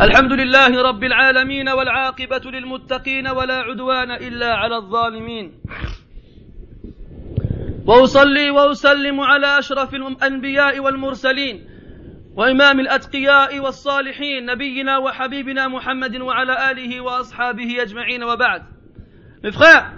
الحمد 0.00 0.32
لله 0.32 0.82
رب 0.82 1.04
العالمين 1.04 1.68
والعاقبة 1.68 2.50
للمتقين 2.50 3.28
ولا 3.28 3.54
عدوان 3.54 4.10
إلا 4.10 4.54
على 4.54 4.76
الظالمين 4.76 5.52
وأصلي 7.86 8.50
وأسلم 8.50 9.20
على 9.20 9.58
أشرف 9.58 9.94
الأنبياء 9.94 10.80
والمرسلين 10.80 11.66
وإمام 12.36 12.80
الأتقياء 12.80 13.60
والصالحين 13.60 14.46
نبينا 14.46 14.98
وحبيبنا 14.98 15.68
محمد 15.68 16.16
وعلى 16.16 16.70
آله 16.70 17.00
وأصحابه 17.00 17.82
أجمعين 17.82 18.24
وبعد 18.24 18.62
Mes 19.42 19.52
frères, 19.52 19.92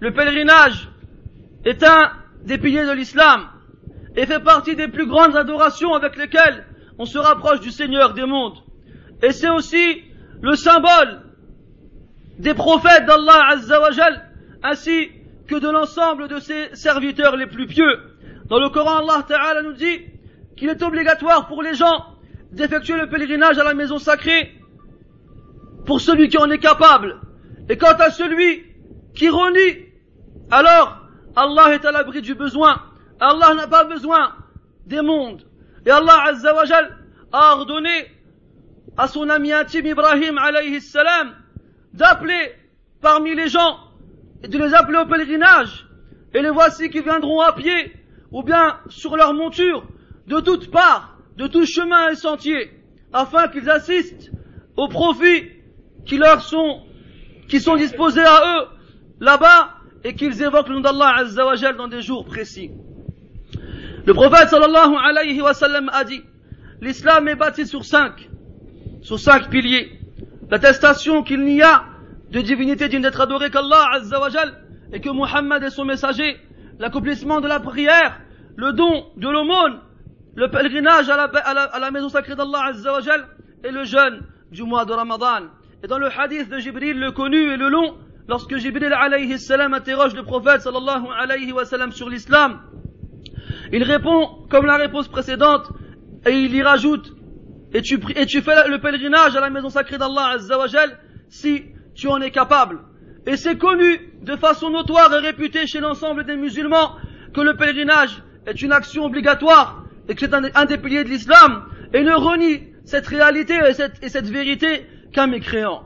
le 0.00 0.12
pèlerinage 0.12 0.88
est 1.66 1.82
un 1.82 2.12
des 2.44 2.56
piliers 2.56 2.86
de 2.86 2.92
l'islam 2.92 3.48
et 4.16 4.24
fait 4.24 4.40
partie 4.40 4.76
des 4.76 4.88
plus 4.88 5.06
grandes 5.06 5.36
adorations 5.36 5.94
avec 5.94 6.16
lesquelles 6.16 6.64
on 6.98 7.04
se 7.04 7.18
rapproche 7.18 7.60
du 7.60 7.70
Seigneur 7.70 8.14
des 8.14 8.24
mondes. 8.24 8.61
Et 9.22 9.32
c'est 9.32 9.50
aussi 9.50 10.02
le 10.40 10.54
symbole 10.56 11.22
des 12.38 12.54
prophètes 12.54 13.06
d'Allah 13.06 13.46
Azza 13.50 13.80
wa 13.80 13.90
Jal, 13.92 14.28
ainsi 14.62 15.10
que 15.46 15.54
de 15.56 15.68
l'ensemble 15.68 16.28
de 16.28 16.38
ses 16.38 16.74
serviteurs 16.74 17.36
les 17.36 17.46
plus 17.46 17.66
pieux. 17.66 18.00
Dans 18.46 18.58
le 18.58 18.68
Coran, 18.68 18.98
Allah 18.98 19.24
Ta'ala 19.26 19.62
nous 19.62 19.74
dit 19.74 20.00
qu'il 20.56 20.68
est 20.68 20.82
obligatoire 20.82 21.46
pour 21.46 21.62
les 21.62 21.74
gens 21.74 22.06
d'effectuer 22.50 22.94
le 22.94 23.08
pèlerinage 23.08 23.58
à 23.58 23.64
la 23.64 23.74
maison 23.74 23.98
sacrée 23.98 24.52
pour 25.86 26.00
celui 26.00 26.28
qui 26.28 26.38
en 26.38 26.50
est 26.50 26.58
capable. 26.58 27.20
Et 27.68 27.76
quant 27.76 27.96
à 27.98 28.10
celui 28.10 28.64
qui 29.14 29.28
renie, 29.28 29.86
alors 30.50 30.98
Allah 31.36 31.74
est 31.74 31.84
à 31.84 31.92
l'abri 31.92 32.22
du 32.22 32.34
besoin. 32.34 32.82
Allah 33.20 33.54
n'a 33.54 33.66
pas 33.68 33.84
besoin 33.84 34.34
des 34.86 35.00
mondes. 35.00 35.46
Et 35.86 35.90
Allah 35.90 36.24
Azza 36.26 36.54
wa 36.54 36.64
a 37.32 37.56
ordonné 37.56 38.11
à 38.96 39.08
son 39.08 39.28
ami 39.28 39.52
intime 39.52 39.86
Ibrahim 39.86 40.38
alayhi 40.38 40.80
salam 40.80 41.34
d'appeler 41.92 42.52
parmi 43.00 43.34
les 43.34 43.48
gens 43.48 43.78
et 44.42 44.48
de 44.48 44.58
les 44.58 44.74
appeler 44.74 44.98
au 44.98 45.06
pèlerinage. 45.06 45.86
Et 46.34 46.40
les 46.40 46.50
voici 46.50 46.88
qui 46.88 47.00
viendront 47.00 47.40
à 47.40 47.52
pied, 47.52 47.92
ou 48.30 48.42
bien 48.42 48.78
sur 48.88 49.16
leur 49.16 49.34
monture, 49.34 49.84
de 50.26 50.40
toutes 50.40 50.70
parts, 50.70 51.18
de 51.36 51.46
tout 51.46 51.66
chemin 51.66 52.08
et 52.08 52.14
sentier, 52.14 52.70
afin 53.12 53.48
qu'ils 53.48 53.68
assistent 53.68 54.30
aux 54.76 54.88
profits 54.88 55.50
qui 56.06 56.16
leur 56.16 56.40
sont, 56.40 56.82
qui 57.48 57.60
sont 57.60 57.76
disposés 57.76 58.24
à 58.24 58.40
eux 58.56 58.66
là-bas, 59.20 59.74
et 60.04 60.14
qu'ils 60.14 60.42
évoquent 60.42 60.68
le 60.68 60.76
nom 60.76 60.80
d'Allah 60.80 61.14
Azzawajal 61.18 61.76
dans 61.76 61.86
des 61.88 62.02
jours 62.02 62.24
précis. 62.24 62.70
Le 64.04 64.14
prophète 64.14 64.48
sallallahu 64.48 64.96
alayhi 64.96 65.40
wa 65.40 65.54
sallam 65.54 65.90
a 65.92 66.02
dit, 66.04 66.22
l'islam 66.80 67.28
est 67.28 67.36
bâti 67.36 67.66
sur 67.66 67.84
cinq, 67.84 68.28
sur 69.02 69.18
cinq 69.18 69.50
piliers. 69.50 69.92
L'attestation 70.50 71.22
qu'il 71.22 71.44
n'y 71.44 71.62
a 71.62 71.84
de 72.30 72.40
divinité 72.40 72.88
digne 72.88 73.02
d'être 73.02 73.20
adoré 73.20 73.50
qu'Allah 73.50 73.90
Azzawajal 73.94 74.54
et 74.92 75.00
que 75.00 75.10
Muhammad 75.10 75.62
est 75.62 75.70
son 75.70 75.84
messager, 75.84 76.36
l'accomplissement 76.78 77.40
de 77.40 77.48
la 77.48 77.60
prière, 77.60 78.20
le 78.56 78.72
don 78.72 79.06
de 79.16 79.28
l'aumône, 79.28 79.80
le 80.34 80.50
pèlerinage 80.50 81.10
à 81.10 81.28
la, 81.78 81.90
maison 81.90 82.08
sacrée 82.08 82.36
d'Allah 82.36 82.66
Azzawajal 82.70 83.26
et 83.64 83.70
le 83.70 83.84
jeûne 83.84 84.22
du 84.50 84.62
mois 84.62 84.84
de 84.84 84.92
Ramadan. 84.92 85.48
Et 85.82 85.88
dans 85.88 85.98
le 85.98 86.08
hadith 86.08 86.48
de 86.48 86.58
Jibril, 86.58 86.98
le 86.98 87.12
connu 87.12 87.52
et 87.52 87.56
le 87.56 87.68
long, 87.68 87.96
lorsque 88.28 88.56
Jibril 88.56 88.92
alayhi 88.92 89.38
salam 89.38 89.74
interroge 89.74 90.14
le 90.14 90.22
prophète 90.22 90.62
sallallahu 90.62 91.06
alayhi 91.18 91.52
wa 91.52 91.64
sur 91.90 92.08
l'islam, 92.08 92.60
il 93.72 93.82
répond 93.82 94.46
comme 94.48 94.66
la 94.66 94.76
réponse 94.76 95.08
précédente 95.08 95.70
et 96.26 96.32
il 96.32 96.54
y 96.54 96.62
rajoute 96.62 97.14
et 97.74 97.82
tu, 97.82 97.98
et 98.16 98.26
tu 98.26 98.42
fais 98.42 98.68
le 98.68 98.78
pèlerinage 98.80 99.36
à 99.36 99.40
la 99.40 99.50
maison 99.50 99.70
sacrée 99.70 99.98
d'Allah 99.98 100.34
Azzawajal 100.34 100.98
si 101.28 101.64
tu 101.94 102.08
en 102.08 102.20
es 102.20 102.30
capable. 102.30 102.80
Et 103.26 103.36
c'est 103.36 103.56
connu 103.56 104.12
de 104.22 104.36
façon 104.36 104.70
notoire 104.70 105.12
et 105.14 105.18
réputée 105.18 105.66
chez 105.66 105.80
l'ensemble 105.80 106.24
des 106.24 106.36
musulmans 106.36 106.96
que 107.34 107.40
le 107.40 107.56
pèlerinage 107.56 108.22
est 108.46 108.60
une 108.60 108.72
action 108.72 109.04
obligatoire 109.04 109.84
et 110.08 110.14
que 110.14 110.20
c'est 110.20 110.34
un, 110.34 110.64
des 110.64 110.78
piliers 110.78 111.04
de 111.04 111.08
l'islam 111.08 111.64
et 111.94 112.02
ne 112.02 112.12
renie 112.12 112.62
cette 112.84 113.06
réalité 113.06 113.54
et 113.68 113.74
cette, 113.74 114.02
et 114.02 114.08
cette 114.08 114.28
vérité 114.28 114.86
qu'un 115.12 115.28
mécréant. 115.28 115.84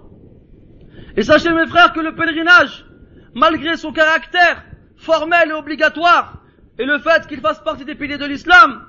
Et 1.16 1.22
sachez 1.22 1.52
mes 1.52 1.66
frères 1.66 1.92
que 1.92 2.00
le 2.00 2.14
pèlerinage, 2.14 2.86
malgré 3.34 3.76
son 3.76 3.92
caractère 3.92 4.64
formel 4.96 5.50
et 5.50 5.52
obligatoire 5.52 6.42
et 6.78 6.84
le 6.84 6.98
fait 6.98 7.26
qu'il 7.26 7.40
fasse 7.40 7.60
partie 7.60 7.84
des 7.84 7.94
piliers 7.94 8.18
de 8.18 8.24
l'islam, 8.24 8.86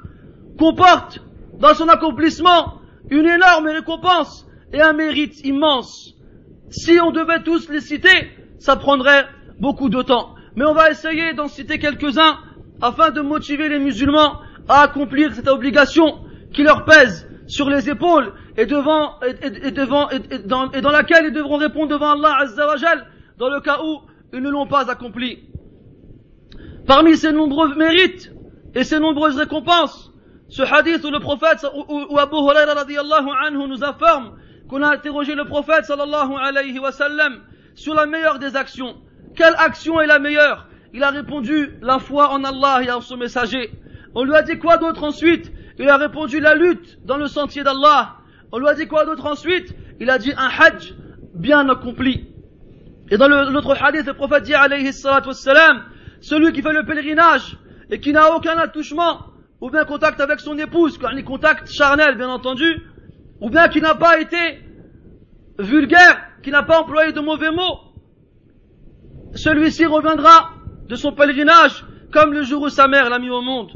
comporte 0.57 1.19
dans 1.60 1.73
son 1.73 1.89
accomplissement 1.89 2.81
une 3.10 3.26
énorme 3.26 3.67
récompense 3.67 4.48
et 4.74 4.82
un 4.82 4.93
mérite 4.93 5.46
immense. 5.46 6.13
Si 6.70 7.00
on 7.02 7.12
devait 7.12 7.43
tous 7.43 7.70
les 7.70 7.80
citer, 7.80 8.30
ça 8.60 8.76
prendrait 8.76 9.26
beaucoup 9.60 9.89
de 9.89 10.02
temps. 10.02 10.36
Mais 10.56 10.65
on 10.65 10.74
va 10.74 10.89
essayer 10.89 11.34
d'en 11.34 11.48
citer 11.48 11.80
quelques-uns 11.80 12.38
afin 12.82 13.12
de 13.12 13.22
motiver 13.22 13.70
les 13.70 13.80
musulmans 13.80 14.39
à 14.67 14.82
accomplir 14.82 15.34
cette 15.34 15.48
obligation 15.48 16.20
qui 16.54 16.63
leur 16.63 16.86
pèse 16.86 17.28
sur 17.48 17.70
les 17.70 17.89
épaules 17.89 18.34
et 18.58 18.65
devant 18.65 19.20
et, 19.22 19.72
devant 19.72 20.10
et, 20.10 20.20
dans, 20.39 20.72
et 20.72 20.82
dans 20.82 20.91
laquelle 20.91 21.26
ils 21.28 21.34
devront 21.34 21.58
répondre 21.58 21.88
devant 21.88 22.12
Allah 22.12 22.38
Azzawajal 22.41 23.06
dans 23.38 23.50
le 23.50 23.62
cas 23.62 23.80
où 23.84 24.02
ils 24.34 24.41
ne 24.41 24.50
l'ont 24.50 24.67
pas 24.67 24.91
accompli. 24.91 25.43
Parmi 26.86 27.15
ces 27.17 27.32
nombreux 27.32 27.76
mérites 27.76 28.32
et 28.76 28.84
ces 28.84 29.00
nombreuses 29.00 29.38
récompenses, 29.38 30.12
ce 30.49 30.62
hadith 30.63 31.03
où 31.03 31.12
le 31.12 31.19
prophète 31.19 31.65
ou, 31.88 32.17
Abu 32.17 32.36
Huraira 32.36 32.73
radiallahu 32.73 33.29
anhu 33.45 33.67
nous 33.67 33.83
informe 33.83 34.38
qu'on 34.69 34.81
a 34.81 34.93
interrogé 34.93 35.36
le 35.36 35.45
prophète 35.45 35.86
sallallahu 35.86 36.33
alayhi 36.39 36.79
wa 36.79 36.91
sallam 36.91 37.41
sur 37.75 37.93
la 37.93 38.05
meilleure 38.05 38.39
des 38.39 38.55
actions. 38.55 38.95
Quelle 39.36 39.55
action 39.57 39.99
est 39.99 40.07
la 40.07 40.19
meilleure? 40.19 40.67
Il 40.93 41.03
a 41.03 41.10
répondu 41.10 41.77
la 41.81 41.99
foi 41.99 42.31
en 42.31 42.43
Allah 42.43 42.81
et 42.83 42.91
en 42.91 43.01
son 43.01 43.17
messager. 43.17 43.71
On 44.15 44.23
lui 44.23 44.36
a 44.36 44.41
dit 44.41 44.57
quoi 44.57 44.77
d'autre 44.77 45.03
ensuite? 45.03 45.51
Il 45.77 45.88
a 45.89 45.97
répondu 45.97 46.39
la 46.39 46.55
lutte 46.55 46.97
dans 47.05 47.17
le 47.17 47.27
sentier 47.27 47.63
d'Allah. 47.63 48.15
On 48.51 48.57
lui 48.57 48.67
a 48.67 48.73
dit 48.73 48.88
quoi 48.88 49.05
d'autre 49.05 49.25
ensuite? 49.25 49.75
Il 49.99 50.10
a 50.10 50.17
dit 50.17 50.33
un 50.36 50.47
hajj 50.47 50.95
bien 51.36 51.67
accompli. 51.69 52.25
Et 53.12 53.17
dans 53.17 53.27
l'autre 53.27 53.75
hadith, 53.79 54.05
le 54.07 54.13
prophète 54.13 54.43
dit 54.43 54.53
alayhi 54.53 54.91
salam, 54.93 55.83
celui 56.21 56.51
qui 56.51 56.62
fait 56.62 56.73
le 56.73 56.86
pèlerinage 56.86 57.57
et 57.91 57.99
qui 57.99 58.12
n'a 58.12 58.33
aucun 58.33 58.57
attouchement 58.57 59.19
ou 59.62 59.70
bien 59.70 59.86
contact 59.86 60.20
avec 60.20 60.39
son 60.39 60.58
épouse, 60.58 61.00
les 61.13 61.24
contact 61.24 61.67
charnel 61.72 62.15
bien 62.15 62.30
entendu, 62.30 62.82
ou 63.41 63.50
bien 63.50 63.67
qui 63.67 63.82
n'a 63.82 63.96
pas 63.96 64.20
été 64.20 64.60
vulgaire, 65.60 66.28
qui 66.43 66.52
n'a 66.52 66.63
pas 66.63 66.82
employé 66.82 67.12
de 67.12 67.20
mauvais 67.20 67.52
mots, 67.52 67.80
celui-ci 69.34 69.86
reviendra 69.86 70.52
de 70.88 70.96
son 70.96 71.12
pèlerinage 71.12 71.86
comme 72.12 72.34
le 72.34 72.43
jour 72.43 72.62
où 72.63 72.70
sa 72.70 72.88
mère 72.88 73.10
l'a 73.10 73.20
mis 73.20 73.30
au 73.30 73.41
monde. 73.41 73.72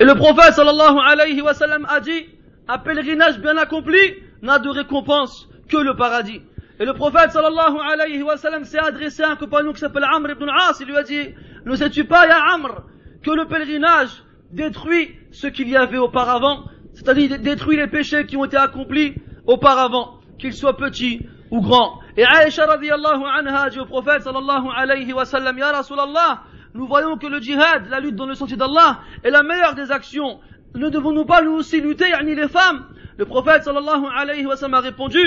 Et 0.00 0.04
le 0.04 0.14
prophète 0.14 0.54
sallallahu 0.54 0.98
alayhi 1.06 1.40
wa 1.40 1.54
sallam 1.54 1.86
a 1.88 2.00
dit, 2.00 2.26
un 2.66 2.78
pèlerinage 2.78 3.38
bien 3.38 3.56
accompli 3.56 3.98
n'a 4.42 4.58
de 4.58 4.68
récompense 4.68 5.48
que 5.68 5.76
le 5.76 5.94
paradis. 5.94 6.40
Et 6.80 6.84
le 6.84 6.94
prophète 6.94 7.30
sallallahu 7.30 7.76
alayhi 7.92 8.22
wa 8.22 8.36
sallam 8.36 8.64
s'est 8.64 8.78
adressé 8.78 9.22
à 9.22 9.30
un 9.30 9.36
compagnon 9.36 9.72
qui 9.72 9.80
s'appelle 9.80 10.04
Amr 10.04 10.30
ibn 10.32 10.48
al-As, 10.48 10.80
il 10.80 10.86
lui 10.86 10.96
a 10.96 11.02
dit, 11.04 11.34
ne 11.64 11.76
sais-tu 11.76 12.04
pas, 12.04 12.26
ya 12.26 12.38
Amr, 12.54 12.82
que 13.24 13.30
le 13.30 13.46
pèlerinage 13.46 14.22
détruit 14.52 15.16
ce 15.32 15.46
qu'il 15.46 15.68
y 15.68 15.76
avait 15.76 15.98
auparavant, 15.98 16.64
c'est-à-dire 16.92 17.38
détruit 17.38 17.76
les 17.76 17.88
péchés 17.88 18.26
qui 18.26 18.36
ont 18.36 18.44
été 18.44 18.56
accomplis 18.56 19.14
auparavant, 19.46 20.20
qu'ils 20.38 20.52
soient 20.52 20.76
petits 20.76 21.26
ou 21.50 21.60
grands. 21.60 22.00
Et 22.16 22.22
Aisha 22.22 22.66
radiallahu 22.66 23.70
dit 23.70 23.80
au 23.80 23.86
prophète 23.86 24.22
sallallahu 24.22 24.68
alayhi 24.76 25.12
wa 25.12 25.24
sallam, 25.24 25.58
ya 25.58 25.72
Rasulallah, 25.72 26.42
nous 26.74 26.86
voyons 26.86 27.16
que 27.16 27.26
le 27.26 27.40
djihad, 27.40 27.88
la 27.88 28.00
lutte 28.00 28.16
dans 28.16 28.26
le 28.26 28.34
sentier 28.34 28.56
d'Allah, 28.56 29.00
est 29.22 29.30
la 29.30 29.42
meilleure 29.42 29.74
des 29.74 29.90
actions. 29.90 30.40
Ne 30.74 30.88
devons-nous 30.88 31.24
pas 31.24 31.42
nous 31.42 31.52
aussi 31.52 31.80
lutter, 31.80 32.12
ni 32.24 32.34
les 32.34 32.48
femmes? 32.48 32.84
Le 33.16 33.24
prophète 33.24 33.64
sallallahu 33.64 34.04
alayhi 34.16 34.46
wa 34.46 34.56
sallam 34.56 34.74
a 34.74 34.80
répondu, 34.80 35.20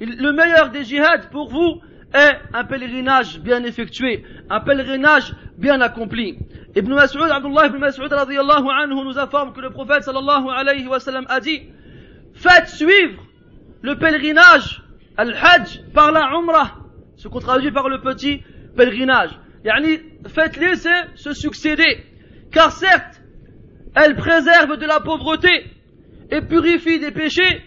le 0.00 0.32
meilleur 0.32 0.70
des 0.70 0.84
djihad 0.84 1.30
pour 1.30 1.48
vous 1.48 1.80
est 2.14 2.38
un 2.52 2.64
pèlerinage 2.64 3.40
bien 3.40 3.62
effectué, 3.64 4.24
un 4.50 4.60
pèlerinage 4.60 5.34
bien 5.56 5.80
accompli. 5.80 6.38
Ibn 6.74 6.94
Mas'ud, 6.94 7.30
Abdullah 7.30 7.66
ibn 7.66 7.78
Mas'ud 7.78 8.12
anhu 8.12 9.04
nous 9.04 9.18
informe 9.18 9.52
que 9.52 9.60
le 9.60 9.70
prophète 9.70 10.04
sallallahu 10.04 10.48
alayhi 10.48 10.86
wa 10.86 10.98
a 11.28 11.40
dit, 11.40 11.62
faites 12.34 12.68
suivre 12.68 13.22
le 13.82 13.96
pèlerinage, 13.96 14.82
al-hajj, 15.16 15.82
par 15.92 16.12
la 16.12 16.30
umrah, 16.38 16.78
ce 17.16 17.28
qu'on 17.28 17.40
traduit 17.40 17.72
par 17.72 17.88
le 17.88 18.00
petit 18.00 18.42
pèlerinage. 18.76 19.30
Yani, 19.64 19.98
faites-les 20.26 20.76
se 21.14 21.32
succéder. 21.34 22.04
Car 22.50 22.72
certes, 22.72 23.22
elles 23.94 24.16
préservent 24.16 24.76
de 24.76 24.86
la 24.86 25.00
pauvreté 25.00 25.48
et 26.30 26.40
purifient 26.40 26.98
des 26.98 27.10
péchés, 27.10 27.62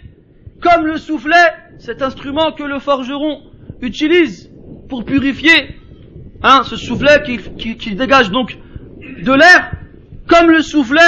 comme 0.62 0.86
le 0.86 0.98
soufflet, 0.98 1.54
cet 1.78 2.02
instrument 2.02 2.52
que 2.52 2.64
le 2.64 2.80
forgeron 2.80 3.44
utilise 3.86 4.52
pour 4.90 5.06
purifier, 5.06 5.76
hein, 6.44 6.62
ce 6.64 6.76
soufflet 6.76 7.24
qui, 7.24 7.78
qui 7.78 7.96
dégage 7.96 8.32
donc 8.32 8.58
de 9.22 9.32
l'air, 9.32 9.72
comme 10.28 10.50
le 10.50 10.62
soufflet 10.62 11.00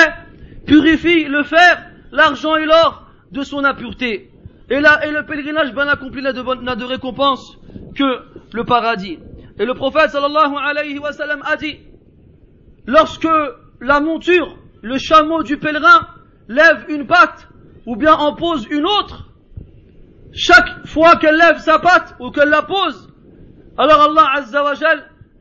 purifie 0.66 1.26
le 1.26 1.44
fer, 1.44 1.92
l'argent 2.12 2.56
et 2.56 2.66
l'or 2.66 3.08
de 3.32 3.44
son 3.44 3.64
impureté. 3.64 4.30
Et, 4.70 4.80
là, 4.80 5.06
et 5.06 5.12
le 5.12 5.26
pèlerinage 5.26 5.74
bien 5.74 5.88
accompli 5.88 6.22
n'a 6.22 6.34
de, 6.34 6.42
de 6.42 6.84
récompense 6.84 7.58
que 7.96 8.20
le 8.54 8.64
paradis. 8.64 9.18
Et 9.60 9.66
le 9.66 9.74
prophète 9.74 10.12
sallallahu 10.12 11.42
a 11.44 11.58
dit, 11.58 11.78
lorsque 12.86 13.28
la 13.82 14.00
monture, 14.00 14.58
le 14.82 14.98
chameau 14.98 15.44
du 15.44 15.58
pèlerin 15.58 16.08
lève 16.48 16.86
une 16.90 17.08
patte 17.08 17.48
ou 17.86 17.96
bien 17.96 18.14
en 18.14 18.36
pose 18.36 18.68
une 18.70 18.86
autre, 18.86 19.27
chaque 20.34 20.86
fois 20.88 21.16
qu'elle 21.16 21.38
lève 21.38 21.60
sa 21.60 21.80
patte 21.80 22.16
ou 22.20 22.32
qu'elle 22.32 22.50
la 22.50 22.62
pose, 22.62 23.14
alors 23.78 24.02
Allah 24.02 24.26
azza 24.36 24.64
wa 24.64 24.74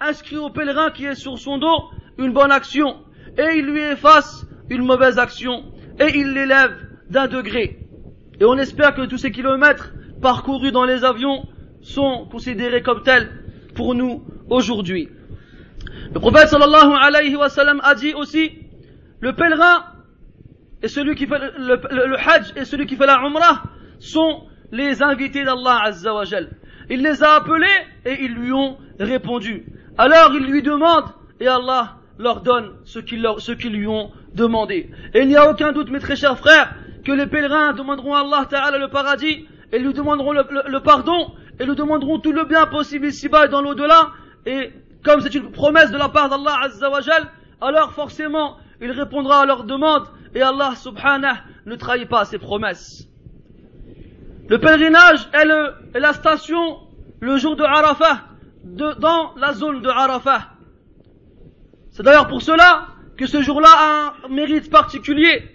inscrit 0.01 0.37
au 0.37 0.51
pèlerin 0.51 0.91
qui 0.91 1.07
est 1.07 1.15
sur 1.15 1.39
son 1.39 1.59
dos 1.59 1.85
une 2.19 2.33
bonne 2.33 2.53
action 2.53 2.99
et 3.39 3.59
il 3.59 3.67
lui 3.67 3.81
efface 3.81 4.47
une 4.69 4.85
mauvaise 4.85 5.19
action 5.19 5.65
et 5.99 6.17
il 6.19 6.33
l'élève 6.33 6.77
d'un 7.09 7.29
degré. 7.29 7.79
Et 8.41 8.45
on 8.45 8.57
espère 8.59 8.95
que 8.95 9.07
tous 9.07 9.19
ces 9.19 9.31
kilomètres 9.31 9.93
parcourus 10.21 10.73
dans 10.73 10.85
les 10.85 11.05
avions 11.05 11.47
sont 11.81 12.27
considérés 12.31 12.83
comme 12.83 13.03
tels 13.03 13.31
pour 13.75 13.95
nous 13.95 14.25
aujourd'hui. 14.51 15.09
Le 16.13 16.21
prophète 16.21 16.49
sallallahu 16.49 16.93
alayhi 17.01 17.37
wa 17.37 17.49
sallam 17.49 17.81
a 17.83 17.95
dit 17.95 18.15
aussi, 18.15 18.53
le 19.21 19.35
pèlerin 19.35 19.85
et 20.83 20.89
celui 20.89 21.15
qui 21.15 21.27
fait 21.27 21.39
le, 21.39 22.17
hajj 22.17 22.53
et 22.57 22.65
celui 22.65 22.87
qui 22.87 22.97
fait 22.97 23.07
la 23.07 23.19
umrah 23.25 23.63
sont 23.99 24.45
les 24.73 25.03
invités 25.03 25.45
d'Allah 25.45 25.83
azza 25.85 26.15
wa 26.15 26.25
Il 26.91 27.03
les 27.03 27.23
a 27.23 27.35
appelés 27.35 27.67
et 28.05 28.23
ils 28.23 28.35
lui 28.35 28.53
ont 28.53 28.79
répondu. 28.99 29.65
Alors 29.99 30.33
ils 30.35 30.47
lui 30.47 30.63
demandent 30.63 31.13
et 31.41 31.49
Allah 31.49 31.97
leur 32.19 32.41
donne 32.41 32.73
ce 32.85 32.99
qu'ils 32.99 33.73
lui 33.73 33.87
ont 33.87 34.11
demandé. 34.35 34.91
Et 35.15 35.23
il 35.23 35.29
n'y 35.29 35.37
a 35.37 35.51
aucun 35.51 35.73
doute, 35.73 35.91
mes 35.91 35.99
très 35.99 36.17
chers 36.17 36.39
frères, 36.39 36.75
que 37.05 37.13
les 37.13 37.27
pèlerins 37.27 37.73
demanderont 37.73 38.15
à 38.15 38.21
Allah 38.21 38.47
Ta'ala 38.49 38.79
le 38.79 38.89
paradis, 38.89 39.47
et 39.73 39.79
lui 39.79 39.93
demanderont 39.93 40.33
le, 40.33 40.79
pardon, 40.81 41.33
et 41.59 41.67
lui 41.67 41.75
demanderont 41.75 42.19
tout 42.19 42.33
le 42.33 42.45
bien 42.45 42.67
possible 42.67 43.07
ici-bas 43.07 43.47
et 43.47 43.49
dans 43.49 43.61
l'au-delà, 43.61 44.11
et 44.47 44.73
comme 45.05 45.21
c'est 45.21 45.35
une 45.35 45.51
promesse 45.51 45.91
de 45.91 45.99
la 45.99 46.09
part 46.09 46.29
d'Allah 46.29 46.59
Azzawajal, 46.65 47.31
alors 47.61 47.93
forcément, 47.93 48.57
il 48.81 48.91
répondra 48.91 49.43
à 49.43 49.47
leurs 49.47 49.65
demandes, 49.65 50.07
et 50.35 50.43
Allah 50.43 50.75
Subhanahu 50.77 51.37
ne 51.67 51.77
trahit 51.77 52.09
pas 52.09 52.25
ses 52.25 52.39
promesses. 52.39 53.09
Le 54.49 54.59
pèlerinage 54.59 55.29
est, 55.35 55.97
est 55.97 56.01
la 56.01 56.13
station 56.13 56.79
le 57.21 57.37
jour 57.37 57.57
de 57.57 57.65
Arafah, 57.65 58.25
de, 58.65 58.93
dans 59.01 59.35
la 59.37 59.53
zone 59.53 59.83
de 59.83 59.89
Arafah. 59.89 60.51
C'est 61.91 62.03
d'ailleurs 62.03 62.29
pour 62.29 62.43
cela 62.43 62.89
que 63.17 63.27
ce 63.27 63.43
jour-là 63.43 63.71
a 63.71 64.15
un 64.25 64.29
mérite 64.29 64.71
particulier. 64.71 65.51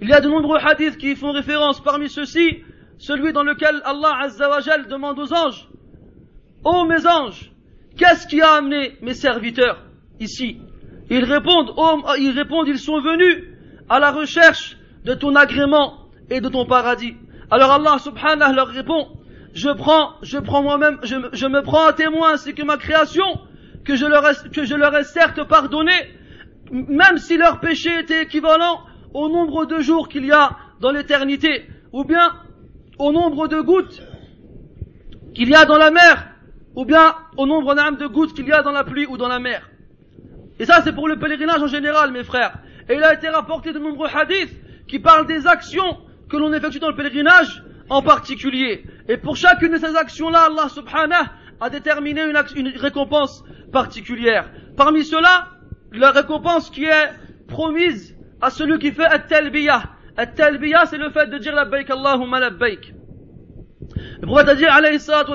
Il 0.00 0.08
y 0.08 0.12
a 0.12 0.20
de 0.20 0.28
nombreux 0.28 0.58
hadiths 0.58 0.98
qui 0.98 1.16
font 1.16 1.32
référence 1.32 1.82
parmi 1.82 2.08
ceux-ci, 2.08 2.62
celui 2.98 3.32
dans 3.32 3.42
lequel 3.42 3.80
Allah 3.84 4.18
Azzawajal 4.22 4.86
demande 4.88 5.18
aux 5.18 5.32
anges, 5.32 5.68
Ô 6.64 6.84
mes 6.84 7.06
anges, 7.06 7.50
qu'est-ce 7.96 8.26
qui 8.26 8.40
a 8.40 8.54
amené 8.54 8.96
mes 9.02 9.14
serviteurs 9.14 9.82
ici? 10.20 10.60
Ils 11.10 11.24
répondent, 11.24 11.72
oh, 11.76 12.00
ils 12.18 12.30
répondent, 12.30 12.68
ils 12.68 12.78
sont 12.78 13.00
venus 13.00 13.44
à 13.88 13.98
la 13.98 14.10
recherche 14.10 14.78
de 15.04 15.14
ton 15.14 15.34
agrément 15.34 16.08
et 16.30 16.40
de 16.40 16.48
ton 16.48 16.64
paradis. 16.64 17.14
Alors 17.54 17.70
Allah 17.70 17.98
subhanahu 18.00 18.52
leur 18.52 18.66
répond, 18.66 19.06
je 19.54 19.68
prends, 19.68 20.14
je 20.22 20.38
prends 20.38 20.60
moi-même, 20.60 20.98
je, 21.04 21.46
me 21.46 21.62
prends 21.62 21.86
à 21.86 21.92
témoin 21.92 22.32
ainsi 22.32 22.52
que 22.52 22.64
ma 22.64 22.78
création, 22.78 23.38
que 23.84 23.94
je 23.94 24.06
leur 24.06 24.28
ai, 24.28 24.32
que 24.50 24.64
je 24.64 24.74
leur 24.74 24.92
ai 24.96 25.04
certes 25.04 25.40
pardonné, 25.44 25.92
même 26.72 27.16
si 27.16 27.36
leur 27.36 27.60
péché 27.60 27.96
était 28.00 28.24
équivalent 28.24 28.80
au 29.12 29.28
nombre 29.28 29.66
de 29.66 29.78
jours 29.78 30.08
qu'il 30.08 30.26
y 30.26 30.32
a 30.32 30.56
dans 30.80 30.90
l'éternité, 30.90 31.68
ou 31.92 32.02
bien 32.02 32.32
au 32.98 33.12
nombre 33.12 33.46
de 33.46 33.60
gouttes 33.60 34.02
qu'il 35.32 35.48
y 35.48 35.54
a 35.54 35.64
dans 35.64 35.78
la 35.78 35.92
mer, 35.92 36.26
ou 36.74 36.84
bien 36.84 37.14
au 37.36 37.46
nombre 37.46 37.76
de 37.76 38.06
gouttes 38.08 38.34
qu'il 38.34 38.48
y 38.48 38.52
a 38.52 38.62
dans 38.62 38.72
la 38.72 38.82
pluie 38.82 39.06
ou 39.06 39.16
dans 39.16 39.28
la 39.28 39.38
mer. 39.38 39.70
Et 40.58 40.64
ça, 40.64 40.82
c'est 40.82 40.92
pour 40.92 41.06
le 41.06 41.20
pèlerinage 41.20 41.62
en 41.62 41.68
général, 41.68 42.10
mes 42.10 42.24
frères. 42.24 42.58
Et 42.88 42.96
il 42.96 43.04
a 43.04 43.14
été 43.14 43.28
rapporté 43.28 43.72
de 43.72 43.78
nombreux 43.78 44.08
hadiths 44.12 44.60
qui 44.88 44.98
parlent 44.98 45.28
des 45.28 45.46
actions 45.46 45.98
que 46.34 46.40
l'on 46.40 46.52
effectue 46.52 46.80
dans 46.80 46.88
le 46.88 46.96
pèlerinage 46.96 47.62
en 47.88 48.02
particulier. 48.02 48.84
Et 49.08 49.16
pour 49.16 49.36
chacune 49.36 49.72
de 49.72 49.78
ces 49.78 49.94
actions-là, 49.94 50.48
Allah 50.50 50.68
subhanahu 50.68 51.26
a 51.60 51.70
déterminé 51.70 52.22
une, 52.22 52.68
récompense 52.76 53.44
particulière. 53.72 54.50
Parmi 54.76 55.04
ceux-là, 55.04 55.48
la 55.92 56.10
récompense 56.10 56.70
qui 56.70 56.84
est 56.84 57.10
promise 57.46 58.16
à 58.40 58.50
celui 58.50 58.78
qui 58.78 58.90
fait 58.90 59.04
at-talbiyah. 59.04 59.82
At-talbiyah, 60.16 60.86
c'est 60.86 60.98
le 60.98 61.10
fait 61.10 61.28
de 61.28 61.38
dire 61.38 61.54
labbaik 61.54 61.88
Allahumma 61.90 62.40
labbaik. 62.40 62.92
Le 64.20 64.26
prophète 64.26 64.48
a 64.48 64.54
dit, 64.56 64.66
alayhi 64.66 64.98
salatu 64.98 65.32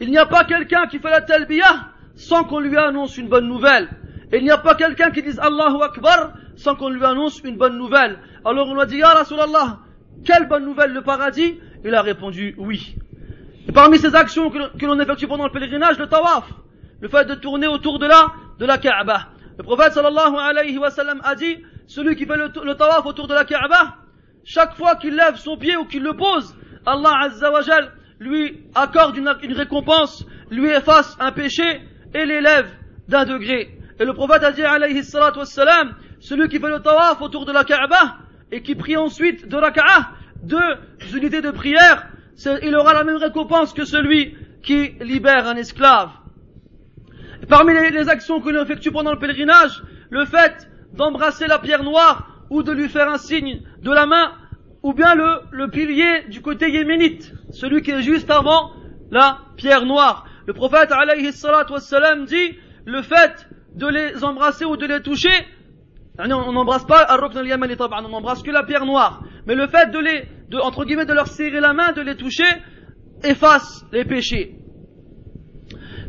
il 0.00 0.10
n'y 0.10 0.18
a 0.18 0.26
pas 0.26 0.44
quelqu'un 0.44 0.86
qui 0.86 1.00
fait 1.00 1.10
la 1.10 1.22
talbiyah 1.22 1.88
sans 2.14 2.44
qu'on 2.44 2.60
lui 2.60 2.76
annonce 2.76 3.18
une 3.18 3.28
bonne 3.28 3.48
nouvelle. 3.48 3.88
Et 4.30 4.38
il 4.38 4.44
n'y 4.44 4.50
a 4.50 4.58
pas 4.58 4.76
quelqu'un 4.76 5.10
qui 5.10 5.22
dise 5.22 5.40
Allahu 5.40 5.82
Akbar 5.82 6.34
sans 6.54 6.76
qu'on 6.76 6.90
lui 6.90 7.04
annonce 7.04 7.40
une 7.40 7.56
bonne 7.56 7.76
nouvelle. 7.76 8.18
Alors 8.44 8.68
on 8.68 8.74
lui 8.74 8.82
a 8.82 8.86
dit, 8.86 8.98
Ya 8.98 9.08
Rasulallah, 9.08 9.78
quelle 10.24 10.48
bonne 10.48 10.64
nouvelle 10.64 10.92
le 10.92 11.02
paradis 11.02 11.58
Il 11.84 11.94
a 11.94 12.02
répondu 12.02 12.54
oui. 12.58 12.96
Et 13.68 13.72
parmi 13.72 13.98
ces 13.98 14.14
actions 14.14 14.50
que 14.50 14.86
l'on 14.86 14.98
effectue 15.00 15.26
pendant 15.26 15.44
le 15.44 15.52
pèlerinage, 15.52 15.98
le 15.98 16.06
tawaf 16.06 16.44
le 17.00 17.08
fait 17.08 17.24
de 17.24 17.34
tourner 17.34 17.66
autour 17.66 17.98
de 17.98 18.06
la, 18.06 18.32
de 18.58 18.66
la 18.66 18.78
Kaaba. 18.78 19.28
Le 19.56 19.64
prophète 19.64 19.92
sallallahu 19.92 20.36
alayhi 20.36 20.78
wa 20.78 20.90
sallam 20.90 21.20
a 21.24 21.34
dit, 21.34 21.58
celui 21.86 22.16
qui 22.16 22.26
fait 22.26 22.36
le, 22.36 22.74
tawaf 22.74 23.06
autour 23.06 23.28
de 23.28 23.34
la 23.34 23.44
Kaaba, 23.44 23.96
chaque 24.44 24.74
fois 24.74 24.96
qu'il 24.96 25.14
lève 25.14 25.36
son 25.36 25.56
pied 25.56 25.76
ou 25.76 25.84
qu'il 25.84 26.02
le 26.02 26.14
pose, 26.14 26.56
Allah 26.86 27.20
azza 27.22 27.50
lui 28.18 28.64
accorde 28.74 29.16
une, 29.16 29.32
une 29.42 29.52
récompense, 29.52 30.26
lui 30.50 30.70
efface 30.70 31.16
un 31.20 31.30
péché 31.32 31.80
et 32.14 32.24
l'élève 32.24 32.68
d'un 33.08 33.24
degré. 33.24 33.78
Et 34.00 34.04
le 34.04 34.12
prophète 34.12 34.42
a 34.42 34.52
dit 34.52 34.62
alayhi 34.62 35.04
salatu 35.04 35.38
wassalam, 35.38 35.94
celui 36.20 36.48
qui 36.48 36.58
fait 36.58 36.68
le 36.70 36.80
tawaf 36.80 37.20
autour 37.20 37.44
de 37.44 37.52
la 37.52 37.64
Kaaba 37.64 38.16
et 38.50 38.62
qui 38.62 38.74
prie 38.74 38.96
ensuite 38.96 39.48
de 39.48 39.56
raka'a, 39.56 40.10
deux 40.42 40.58
unités 41.14 41.40
de 41.40 41.50
prière, 41.50 42.08
il 42.62 42.74
aura 42.74 42.94
la 42.94 43.04
même 43.04 43.16
récompense 43.16 43.72
que 43.72 43.84
celui 43.84 44.36
qui 44.62 44.92
libère 45.00 45.46
un 45.46 45.56
esclave. 45.56 46.10
Parmi 47.48 47.72
les, 47.72 48.08
actions 48.08 48.40
que 48.40 48.50
l'on 48.50 48.62
effectue 48.62 48.90
pendant 48.90 49.12
le 49.12 49.18
pèlerinage, 49.18 49.82
le 50.10 50.24
fait 50.24 50.68
d'embrasser 50.92 51.46
la 51.46 51.58
pierre 51.58 51.82
noire 51.82 52.44
ou 52.50 52.62
de 52.62 52.72
lui 52.72 52.88
faire 52.88 53.08
un 53.08 53.18
signe 53.18 53.62
de 53.82 53.92
la 53.92 54.06
main, 54.06 54.32
ou 54.82 54.92
bien 54.92 55.14
le, 55.14 55.40
le 55.50 55.68
pilier 55.68 56.24
du 56.28 56.40
côté 56.40 56.70
yéménite, 56.70 57.32
celui 57.50 57.82
qui 57.82 57.90
est 57.90 58.02
juste 58.02 58.30
avant 58.30 58.72
la 59.10 59.40
pierre 59.56 59.84
noire. 59.84 60.26
Le 60.46 60.54
prophète 60.54 60.92
alayhi 60.92 61.30
dit, 61.30 62.58
le 62.86 63.02
fait 63.02 63.48
de 63.74 63.86
les 63.86 64.24
embrasser 64.24 64.64
ou 64.64 64.76
de 64.76 64.86
les 64.86 65.02
toucher 65.02 65.30
On 66.18 66.52
n'embrasse 66.52 66.84
pas 66.84 67.06
yamani 67.44 67.76
on 67.78 68.08
n'embrasse 68.08 68.42
que 68.42 68.50
la 68.50 68.64
pierre 68.64 68.84
noire. 68.84 69.22
Mais 69.46 69.54
le 69.54 69.68
fait 69.68 69.90
de 69.90 69.98
les, 69.98 70.28
de, 70.48 70.58
entre 70.58 70.84
guillemets, 70.84 71.06
de 71.06 71.12
leur 71.12 71.28
serrer 71.28 71.60
la 71.60 71.72
main, 71.72 71.92
de 71.92 72.00
les 72.00 72.16
toucher, 72.16 72.48
efface 73.22 73.84
les 73.92 74.04
péchés. 74.04 74.56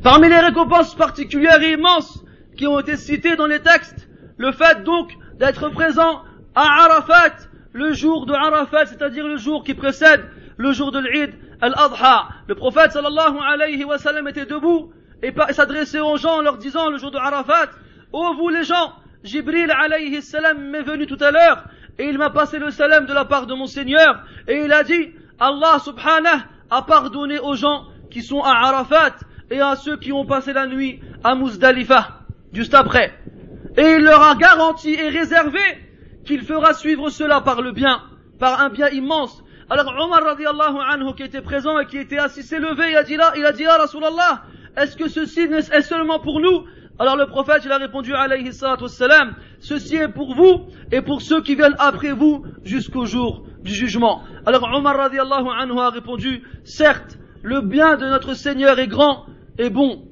Parmi 0.02 0.30
les 0.30 0.40
récompenses 0.40 0.96
particulières 0.96 1.62
et 1.62 1.74
immenses 1.74 2.24
qui 2.58 2.66
ont 2.66 2.80
été 2.80 2.98
citées 2.98 3.36
dans 3.36 3.46
les 3.46 3.60
textes, 3.60 4.10
le 4.38 4.52
fait 4.52 4.84
donc 4.84 5.12
d'être 5.38 5.70
présent 5.70 6.24
à 6.56 6.86
Arafat, 6.86 7.36
le 7.74 7.94
jour 7.94 8.26
de 8.26 8.34
Arafat, 8.34 8.88
c'est-à-dire 8.88 9.28
le 9.28 9.38
jour 9.38 9.64
qui 9.64 9.76
précède 9.76 10.26
le 10.58 10.72
jour 10.72 10.92
de 10.92 11.00
l'Eid 11.00 11.36
al-Adha. 11.62 12.30
Le 12.48 12.56
prophète 12.56 12.94
sallallahu 12.94 13.38
alayhi 13.46 13.84
wa 13.84 13.98
sallam 13.98 14.28
était 14.28 14.46
debout 14.46 14.92
et 15.22 15.34
s'adressait 15.52 16.00
aux 16.00 16.18
gens 16.18 16.38
en 16.38 16.42
leur 16.42 16.58
disant 16.58 16.90
le 16.90 16.98
jour 16.98 17.12
de 17.12 17.18
Arafat, 17.18 17.70
ô 18.12 18.34
vous 18.34 18.50
les 18.50 18.64
gens, 18.64 18.94
Jibril 19.24 19.70
alayhi 19.72 20.22
salam 20.22 20.70
m'est 20.70 20.82
venu 20.82 21.06
tout 21.06 21.18
à 21.20 21.32
l'heure 21.32 21.66
et 21.98 22.06
il 22.06 22.18
m'a 22.18 22.30
passé 22.30 22.58
le 22.58 22.72
salam 22.72 23.06
de 23.06 23.14
la 23.14 23.26
part 23.26 23.48
de 23.48 23.54
mon 23.54 23.66
Seigneur 23.68 24.24
et 24.48 24.64
il 24.64 24.72
a 24.72 24.84
dit 24.84 25.12
Allah 25.40 25.80
subhanahu 25.84 26.40
a 26.70 26.82
pardonné 26.84 27.40
aux 27.40 27.56
gens 27.56 27.86
qui 28.10 28.22
sont 28.22 28.42
à 28.42 28.52
Arafat 28.52 29.16
et 29.52 29.60
à 29.60 29.76
ceux 29.76 29.98
qui 29.98 30.14
ont 30.14 30.26
passé 30.26 30.54
la 30.54 30.68
nuit 30.68 31.02
à 31.24 31.36
Muzdalifa 31.36 32.22
juste 32.54 32.74
après. 32.74 33.14
Et 33.76 33.96
il 33.98 34.04
leur 34.04 34.22
a 34.24 34.36
garanti 34.36 34.94
et 34.94 35.10
réservé 35.10 35.60
qu'il 36.26 36.42
fera 36.42 36.74
suivre 36.74 37.10
cela 37.10 37.42
par 37.42 37.62
le 37.62 37.72
bien 37.74 38.02
par 38.40 38.62
un 38.62 38.70
bien 38.70 38.88
immense. 38.90 39.44
Alors 39.70 39.94
Omar 40.00 40.24
radiallahu 40.24 40.78
anhu 40.92 41.14
qui 41.16 41.24
était 41.24 41.42
présent 41.42 41.78
et 41.78 41.86
qui 41.88 41.98
était 41.98 42.18
assis 42.18 42.44
s'est 42.44 42.60
levé 42.60 42.92
il 42.92 42.98
a 42.98 43.04
dit 43.04 43.18
là 43.18 43.34
il 43.36 43.46
a 43.46 43.52
dit 43.52 43.64
là 43.64 43.78
Rasulallah 43.80 44.44
est-ce 44.78 44.96
que 44.96 45.10
ceci 45.10 45.42
est 45.42 45.82
seulement 45.82 46.20
pour 46.20 46.40
nous 46.40 46.66
alors 47.00 47.16
le 47.16 47.28
prophète, 47.28 47.62
il 47.64 47.72
a 47.72 47.78
répondu, 47.78 48.14
alayhi 48.14 48.50
wassalam, 48.62 49.36
ceci 49.60 49.96
est 49.96 50.10
pour 50.10 50.36
vous 50.36 50.68
et 50.92 51.02
pour 51.02 51.22
ceux 51.22 51.42
qui 51.42 51.56
viennent 51.56 51.76
après 51.80 52.12
vous 52.12 52.44
jusqu'au 52.66 53.06
jour 53.06 53.46
du 53.64 53.74
jugement. 53.74 54.22
Alors 54.46 54.70
Omar 54.74 54.98
radiallahu 54.98 55.48
anhu 55.58 55.80
a 55.80 55.90
répondu, 55.92 56.44
certes, 56.66 57.18
le 57.42 57.62
bien 57.62 57.96
de 57.96 58.06
notre 58.06 58.34
Seigneur 58.34 58.78
est 58.80 58.88
grand 58.88 59.28
et 59.58 59.70
bon. 59.70 60.10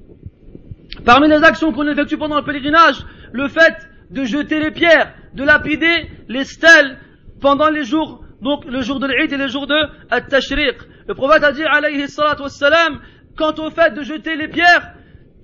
Parmi 1.04 1.28
les 1.28 1.44
actions 1.44 1.74
qu'on 1.74 1.88
effectue 1.88 2.18
pendant 2.18 2.38
le 2.38 2.44
pèlerinage, 2.44 3.06
le 3.34 3.50
fait 3.50 3.76
de 4.10 4.24
jeter 4.24 4.62
les 4.62 4.72
pierres, 4.72 5.14
de 5.34 5.44
lapider 5.44 6.10
les 6.30 6.46
stèles 6.46 7.00
pendant 7.42 7.70
les 7.70 7.84
jours, 7.84 8.24
donc 8.42 8.64
le 8.64 8.80
jour 8.80 9.02
de 9.02 9.08
l'Eid 9.08 9.34
et 9.34 9.38
le 9.38 9.48
jour 9.48 9.68
de 9.68 9.76
At-Tashriq. 10.10 10.78
Le 11.06 11.14
prophète 11.16 11.44
a 11.44 11.52
dit, 11.52 11.64
alayhi 11.64 12.06
wassalam, 12.18 13.02
quant 13.38 13.54
au 13.58 13.70
fait 13.72 13.94
de 13.94 14.04
jeter 14.04 14.38
les 14.38 14.48
pierres, 14.48 14.94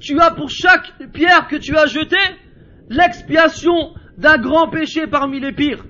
tu 0.04 0.20
as 0.20 0.32
pour 0.32 0.50
chaque 0.50 0.94
pierre 1.14 1.48
que 1.48 1.56
tu 1.56 1.76
as 1.78 1.88
jetée 1.88 2.18
l'expiation 2.90 3.94
d'un 4.18 4.38
grand 4.38 4.68
péché 4.68 5.08
parmi 5.08 5.40
les 5.40 5.54
pires. 5.54 5.84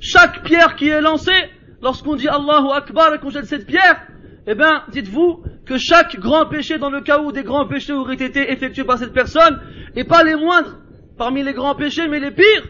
Chaque 0.00 0.42
pierre 0.42 0.74
qui 0.74 0.88
est 0.88 1.00
lancée, 1.00 1.50
lorsqu'on 1.80 2.16
dit 2.16 2.28
Allahu 2.28 2.72
Akbar 2.74 3.14
et 3.14 3.18
qu'on 3.18 3.30
jette 3.30 3.46
cette 3.46 3.66
pierre, 3.66 4.02
eh 4.48 4.54
bien, 4.54 4.82
dites-vous 4.90 5.42
que 5.64 5.78
chaque 5.78 6.18
grand 6.18 6.46
péché, 6.46 6.78
dans 6.78 6.90
le 6.90 7.00
cas 7.00 7.20
où 7.20 7.32
des 7.32 7.44
grands 7.44 7.66
péchés 7.66 7.92
auraient 7.92 8.14
été 8.14 8.50
effectués 8.52 8.84
par 8.84 8.98
cette 8.98 9.12
personne, 9.12 9.60
et 9.94 10.04
pas 10.04 10.22
les 10.22 10.34
moindres 10.34 10.76
parmi 11.16 11.42
les 11.42 11.54
grands 11.54 11.74
péchés, 11.74 12.08
mais 12.08 12.20
les 12.20 12.32
pires, 12.32 12.68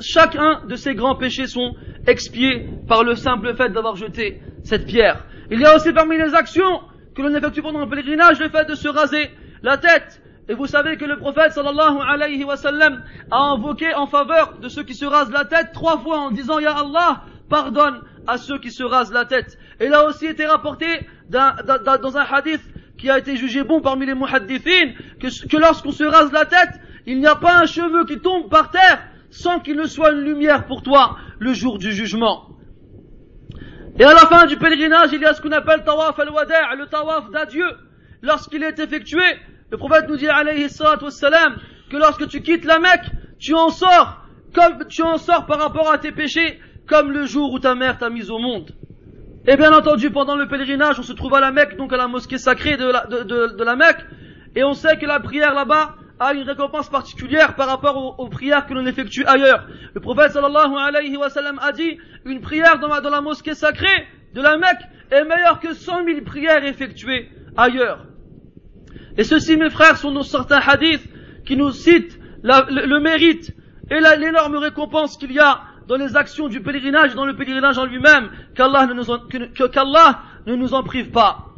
chacun 0.00 0.62
de 0.68 0.76
ces 0.76 0.94
grands 0.94 1.16
péchés 1.16 1.46
sont 1.46 1.74
expiés 2.06 2.68
par 2.86 3.02
le 3.02 3.14
simple 3.14 3.54
fait 3.56 3.70
d'avoir 3.70 3.96
jeté 3.96 4.40
cette 4.62 4.86
pierre. 4.86 5.24
Il 5.50 5.60
y 5.60 5.64
a 5.64 5.74
aussi 5.74 5.92
parmi 5.92 6.16
les 6.16 6.34
actions 6.34 6.80
que 7.14 7.22
l'on 7.22 7.34
effectue 7.34 7.62
pendant 7.62 7.80
le 7.80 7.88
pèlerinage 7.88 8.38
le 8.40 8.48
fait 8.48 8.68
de 8.68 8.74
se 8.74 8.88
raser 8.88 9.30
la 9.62 9.78
tête. 9.78 10.22
Et 10.48 10.54
vous 10.54 10.66
savez 10.66 10.96
que 10.96 11.04
le 11.04 11.16
prophète 11.16 11.52
sallallahu 11.52 11.98
alayhi 12.06 12.44
wa 12.44 12.56
sallam 12.56 13.04
a 13.30 13.38
invoqué 13.52 13.94
en 13.94 14.06
faveur 14.06 14.58
de 14.58 14.68
ceux 14.68 14.82
qui 14.82 14.94
se 14.94 15.04
rasent 15.04 15.30
la 15.30 15.44
tête 15.44 15.72
trois 15.72 15.98
fois 15.98 16.18
en 16.18 16.30
disant 16.30 16.58
Ya 16.58 16.72
Allah, 16.72 17.22
pardonne 17.48 18.00
à 18.26 18.38
ceux 18.38 18.58
qui 18.58 18.70
se 18.70 18.82
rasent 18.82 19.12
la 19.12 19.24
tête. 19.24 19.58
Et 19.80 19.88
a 19.88 20.04
aussi 20.04 20.26
été 20.26 20.46
rapporté 20.46 20.86
dans 21.28 22.16
un 22.16 22.24
hadith 22.30 22.62
qui 22.98 23.10
a 23.10 23.18
été 23.18 23.36
jugé 23.36 23.62
bon 23.62 23.80
parmi 23.80 24.06
les 24.06 24.14
muhaddithin 24.14 24.92
que, 25.20 25.48
que 25.48 25.56
lorsqu'on 25.56 25.92
se 25.92 26.04
rase 26.04 26.32
la 26.32 26.44
tête, 26.44 26.80
il 27.06 27.18
n'y 27.18 27.26
a 27.26 27.36
pas 27.36 27.58
un 27.58 27.66
cheveu 27.66 28.04
qui 28.04 28.20
tombe 28.20 28.48
par 28.48 28.70
terre 28.70 29.02
sans 29.30 29.60
qu'il 29.60 29.76
ne 29.76 29.86
soit 29.86 30.12
une 30.12 30.20
lumière 30.20 30.66
pour 30.66 30.82
toi 30.82 31.16
le 31.38 31.52
jour 31.52 31.78
du 31.78 31.92
jugement. 31.92 32.48
Et 33.98 34.04
à 34.04 34.12
la 34.12 34.20
fin 34.20 34.46
du 34.46 34.56
pèlerinage, 34.56 35.10
il 35.12 35.20
y 35.20 35.24
a 35.24 35.34
ce 35.34 35.40
qu'on 35.40 35.52
appelle 35.52 35.84
tawaf 35.84 36.18
al-wada' 36.18 36.74
le 36.78 36.86
tawaf 36.86 37.30
d'adieu. 37.30 37.66
Lorsqu'il 38.22 38.62
est 38.62 38.78
effectué, 38.78 39.22
le 39.72 39.78
prophète 39.78 40.06
nous 40.06 40.18
dit, 40.18 40.28
alayhi 40.28 40.68
wassalam, 40.80 41.56
que 41.90 41.96
lorsque 41.96 42.28
tu 42.28 42.42
quittes 42.42 42.66
la 42.66 42.78
Mecque, 42.78 43.06
tu 43.38 43.54
en 43.54 43.70
sors, 43.70 44.22
comme 44.54 44.86
tu 44.86 45.02
en 45.02 45.16
sors 45.16 45.46
par 45.46 45.58
rapport 45.58 45.90
à 45.90 45.96
tes 45.96 46.12
péchés, 46.12 46.60
comme 46.86 47.10
le 47.10 47.24
jour 47.24 47.54
où 47.54 47.58
ta 47.58 47.74
mère 47.74 47.96
t'a 47.96 48.10
mise 48.10 48.30
au 48.30 48.38
monde. 48.38 48.70
Et 49.46 49.56
bien 49.56 49.72
entendu, 49.72 50.10
pendant 50.10 50.36
le 50.36 50.46
pèlerinage, 50.46 51.00
on 51.00 51.02
se 51.02 51.14
trouve 51.14 51.34
à 51.34 51.40
la 51.40 51.52
Mecque, 51.52 51.78
donc 51.78 51.90
à 51.94 51.96
la 51.96 52.06
mosquée 52.06 52.36
sacrée 52.36 52.76
de 52.76 52.84
la, 53.64 53.76
Mecque, 53.76 54.04
et 54.54 54.62
on 54.62 54.74
sait 54.74 54.98
que 54.98 55.06
la 55.06 55.20
prière 55.20 55.54
là-bas 55.54 55.96
a 56.20 56.34
une 56.34 56.42
récompense 56.42 56.90
particulière 56.90 57.56
par 57.56 57.66
rapport 57.66 58.20
aux, 58.20 58.28
prières 58.28 58.66
que 58.66 58.74
l'on 58.74 58.84
effectue 58.84 59.24
ailleurs. 59.24 59.66
Le 59.94 60.02
prophète 60.02 60.32
sallallahu 60.32 60.76
alayhi 60.78 61.16
wa 61.16 61.28
a 61.62 61.72
dit, 61.72 61.96
une 62.26 62.42
prière 62.42 62.78
dans, 62.78 63.00
dans 63.00 63.10
la 63.10 63.22
mosquée 63.22 63.54
sacrée 63.54 64.06
de 64.34 64.42
la 64.42 64.58
Mecque 64.58 64.82
est 65.10 65.24
meilleure 65.24 65.60
que 65.60 65.72
cent 65.72 66.04
mille 66.04 66.24
prières 66.24 66.62
effectuées 66.62 67.30
ailleurs. 67.56 68.04
Et 69.16 69.24
ceci, 69.24 69.56
mes 69.56 69.70
frères, 69.70 69.96
sont 69.96 70.10
nos 70.10 70.22
certains 70.22 70.60
hadiths 70.60 71.08
qui 71.44 71.56
nous 71.56 71.70
citent 71.72 72.18
le, 72.42 72.98
mérite 73.00 73.54
et 73.90 74.00
l'énorme 74.00 74.56
récompense 74.56 75.16
qu'il 75.16 75.32
y 75.32 75.38
a 75.38 75.62
dans 75.88 75.96
les 75.96 76.16
actions 76.16 76.48
du 76.48 76.62
pèlerinage, 76.62 77.14
dans 77.14 77.26
le 77.26 77.36
pèlerinage 77.36 77.78
en 77.78 77.84
lui-même, 77.84 78.30
qu'Allah 78.54 78.86
ne, 78.86 78.94
nous 78.94 79.10
en, 79.10 79.18
ne 80.46 80.56
nous 80.56 80.74
en 80.74 80.82
prive 80.82 81.10
pas. 81.10 81.48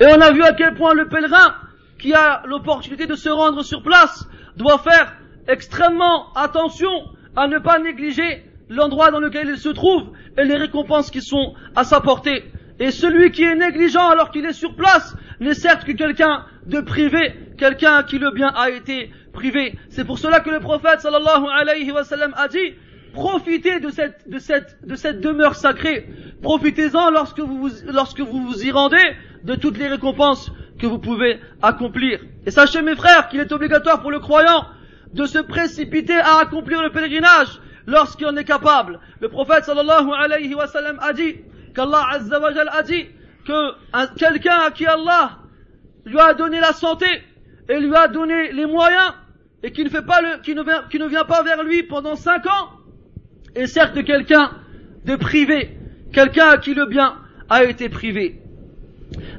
Et 0.00 0.06
on 0.06 0.20
a 0.20 0.32
vu 0.32 0.42
à 0.42 0.52
quel 0.52 0.74
point 0.74 0.94
le 0.94 1.08
pèlerin, 1.08 1.54
qui 1.98 2.12
a 2.14 2.42
l'opportunité 2.46 3.06
de 3.06 3.14
se 3.14 3.28
rendre 3.28 3.62
sur 3.62 3.82
place, 3.82 4.28
doit 4.56 4.78
faire 4.78 5.14
extrêmement 5.48 6.32
attention 6.34 6.90
à 7.36 7.46
ne 7.46 7.58
pas 7.58 7.78
négliger 7.78 8.44
l'endroit 8.68 9.10
dans 9.10 9.20
lequel 9.20 9.48
il 9.48 9.58
se 9.58 9.68
trouve 9.68 10.12
et 10.38 10.44
les 10.44 10.56
récompenses 10.56 11.10
qui 11.10 11.22
sont 11.22 11.54
à 11.74 11.84
sa 11.84 12.00
portée. 12.00 12.44
Et 12.80 12.90
celui 12.90 13.30
qui 13.30 13.44
est 13.44 13.54
négligent 13.54 14.10
alors 14.10 14.30
qu'il 14.30 14.46
est 14.46 14.54
sur 14.54 14.74
place 14.74 15.14
n'est 15.38 15.54
certes 15.54 15.84
que 15.84 15.92
quelqu'un 15.92 16.46
de 16.66 16.80
privé, 16.80 17.34
quelqu'un 17.58 18.02
qui 18.02 18.18
le 18.18 18.30
bien 18.32 18.48
a 18.48 18.70
été 18.70 19.10
privé. 19.34 19.78
C'est 19.90 20.04
pour 20.04 20.18
cela 20.18 20.40
que 20.40 20.48
le 20.48 20.60
prophète 20.60 21.00
sallallahu 21.00 21.44
alayhi 21.54 21.92
wa 21.92 22.04
sallam 22.04 22.32
a 22.38 22.48
dit, 22.48 22.74
profitez 23.12 23.80
de 23.80 23.90
cette, 23.90 24.28
de 24.28 24.38
cette, 24.38 24.78
de 24.86 24.94
cette 24.94 25.20
demeure 25.20 25.56
sacrée. 25.56 26.08
Profitez-en 26.42 27.10
lorsque 27.10 27.40
vous, 27.40 27.68
lorsque 27.86 28.20
vous 28.20 28.46
vous 28.46 28.64
y 28.64 28.70
rendez 28.70 29.14
de 29.44 29.54
toutes 29.54 29.76
les 29.76 29.88
récompenses 29.88 30.50
que 30.78 30.86
vous 30.86 30.98
pouvez 30.98 31.38
accomplir. 31.60 32.20
Et 32.46 32.50
sachez 32.50 32.80
mes 32.80 32.96
frères 32.96 33.28
qu'il 33.28 33.40
est 33.40 33.52
obligatoire 33.52 34.00
pour 34.00 34.10
le 34.10 34.20
croyant 34.20 34.64
de 35.12 35.26
se 35.26 35.38
précipiter 35.38 36.16
à 36.16 36.38
accomplir 36.38 36.82
le 36.82 36.90
pèlerinage 36.90 37.60
lorsqu'il 37.86 38.26
en 38.26 38.36
est 38.36 38.44
capable. 38.44 39.00
Le 39.20 39.28
prophète 39.28 39.64
sallallahu 39.64 40.08
alayhi 40.18 40.54
wa 40.54 40.66
sallam 40.66 40.98
a 41.00 41.12
dit, 41.12 41.36
qu'Allah 41.74 42.06
Azza 42.12 42.40
wa 42.40 42.50
a 42.72 42.82
dit 42.82 43.06
que 43.46 44.16
quelqu'un 44.16 44.58
à 44.66 44.70
qui 44.70 44.86
Allah 44.86 45.38
lui 46.04 46.18
a 46.18 46.34
donné 46.34 46.60
la 46.60 46.72
santé 46.72 47.06
et 47.68 47.78
lui 47.78 47.94
a 47.94 48.08
donné 48.08 48.52
les 48.52 48.66
moyens 48.66 49.12
et 49.62 49.72
qui 49.72 49.84
ne 49.84 49.88
fait 49.88 50.02
pas 50.02 50.20
le, 50.20 50.40
qui 50.42 50.54
ne 50.54 50.62
vient, 50.62 51.08
vient 51.08 51.24
pas 51.24 51.42
vers 51.42 51.62
lui 51.62 51.82
pendant 51.82 52.16
cinq 52.16 52.46
ans 52.46 52.70
est 53.54 53.66
certes 53.66 54.02
quelqu'un 54.04 54.52
de 55.04 55.16
privé, 55.16 55.76
quelqu'un 56.12 56.48
à 56.48 56.58
qui 56.58 56.74
le 56.74 56.86
bien 56.86 57.16
a 57.48 57.64
été 57.64 57.88
privé. 57.88 58.40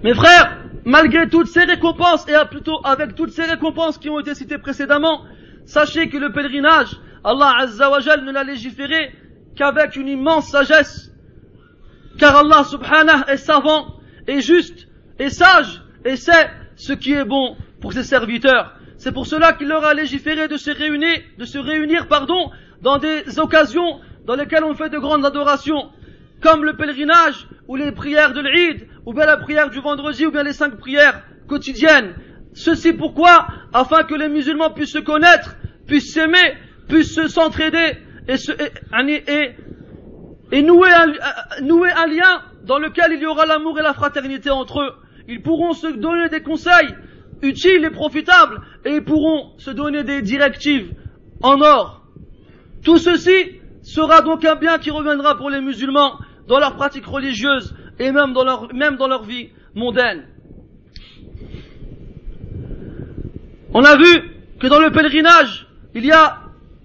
Mes 0.03 0.13
frères, 0.13 0.57
malgré 0.85 1.29
toutes 1.29 1.47
ces 1.47 1.63
récompenses 1.63 2.27
et 2.27 2.33
plutôt 2.49 2.79
avec 2.83 3.15
toutes 3.15 3.31
ces 3.31 3.45
récompenses 3.45 3.97
qui 3.97 4.09
ont 4.09 4.19
été 4.19 4.35
citées 4.35 4.57
précédemment, 4.57 5.23
sachez 5.65 6.09
que 6.09 6.17
le 6.17 6.31
pèlerinage, 6.31 6.97
Allah 7.23 7.53
Azza 7.59 7.89
wa 7.89 7.99
ne 7.99 8.31
l'a 8.31 8.43
légiféré 8.43 9.13
qu'avec 9.55 9.95
une 9.95 10.07
immense 10.07 10.49
sagesse 10.49 11.10
car 12.17 12.35
Allah 12.35 12.63
subhanahu 12.63 13.23
est 13.27 13.37
savant 13.37 13.99
et 14.27 14.41
juste 14.41 14.87
et 15.19 15.29
sage 15.29 15.81
et 16.05 16.15
sait 16.15 16.49
ce 16.75 16.93
qui 16.93 17.13
est 17.13 17.25
bon 17.25 17.55
pour 17.79 17.93
ses 17.93 18.03
serviteurs. 18.03 18.73
C'est 18.97 19.11
pour 19.11 19.25
cela 19.25 19.53
qu'il 19.53 19.67
leur 19.67 19.83
a 19.83 19.93
légiféré 19.93 20.47
de 20.47 20.57
se 20.57 20.69
réunir, 20.69 21.21
de 21.37 22.83
dans 22.83 22.97
des 22.97 23.39
occasions 23.39 23.99
dans 24.25 24.35
lesquelles 24.35 24.63
on 24.63 24.75
fait 24.75 24.89
de 24.89 24.99
grandes 24.99 25.25
adorations, 25.25 25.89
comme 26.41 26.63
le 26.63 26.75
pèlerinage, 26.75 27.47
ou 27.67 27.75
les 27.75 27.91
prières 27.91 28.33
de 28.33 28.41
l'Eid, 28.41 28.87
ou 29.05 29.13
bien 29.13 29.25
la 29.25 29.37
prière 29.37 29.69
du 29.69 29.79
vendredi, 29.79 30.25
ou 30.25 30.31
bien 30.31 30.43
les 30.43 30.53
cinq 30.53 30.77
prières 30.77 31.23
quotidiennes. 31.47 32.13
Ceci 32.53 32.93
pourquoi? 32.93 33.47
Afin 33.73 34.03
que 34.03 34.13
les 34.13 34.29
musulmans 34.29 34.71
puissent 34.71 34.93
se 34.93 34.99
connaître, 34.99 35.55
puissent 35.87 36.13
s'aimer, 36.13 36.57
puissent 36.87 37.27
s'entraider 37.27 37.97
se, 38.35 38.51
et 38.51 39.55
nouer 40.59 40.89
un, 40.91 41.63
nouer 41.63 41.91
un 41.91 42.07
lien 42.07 42.41
dans 42.63 42.77
lequel 42.77 43.13
il 43.13 43.21
y 43.21 43.25
aura 43.25 43.45
l'amour 43.45 43.79
et 43.79 43.83
la 43.83 43.93
fraternité 43.93 44.49
entre 44.49 44.81
eux. 44.81 44.93
Ils 45.27 45.41
pourront 45.41 45.73
se 45.73 45.87
donner 45.87 46.27
des 46.29 46.41
conseils 46.41 46.93
utiles 47.41 47.85
et 47.85 47.89
profitables 47.89 48.61
et 48.85 48.95
ils 48.95 49.03
pourront 49.03 49.53
se 49.57 49.71
donner 49.71 50.03
des 50.03 50.21
directives 50.21 50.93
en 51.41 51.61
or. 51.61 52.01
Tout 52.83 52.97
ceci 52.97 53.61
sera 53.81 54.21
donc 54.21 54.43
un 54.45 54.55
bien 54.55 54.77
qui 54.77 54.91
reviendra 54.91 55.37
pour 55.37 55.49
les 55.49 55.61
musulmans 55.61 56.19
dans 56.47 56.59
leur 56.59 56.75
pratique 56.75 57.05
religieuse 57.05 57.73
et 57.99 58.11
même 58.11 58.33
dans 58.33 58.43
leur, 58.43 59.23
vie 59.23 59.49
mondaine. 59.73 60.27
On 63.73 63.83
a 63.83 63.95
vu 63.95 64.31
que 64.59 64.67
dans 64.67 64.79
le 64.79 64.91
pèlerinage, 64.91 65.67
il 65.95 66.05
y 66.05 66.11
a 66.11 66.39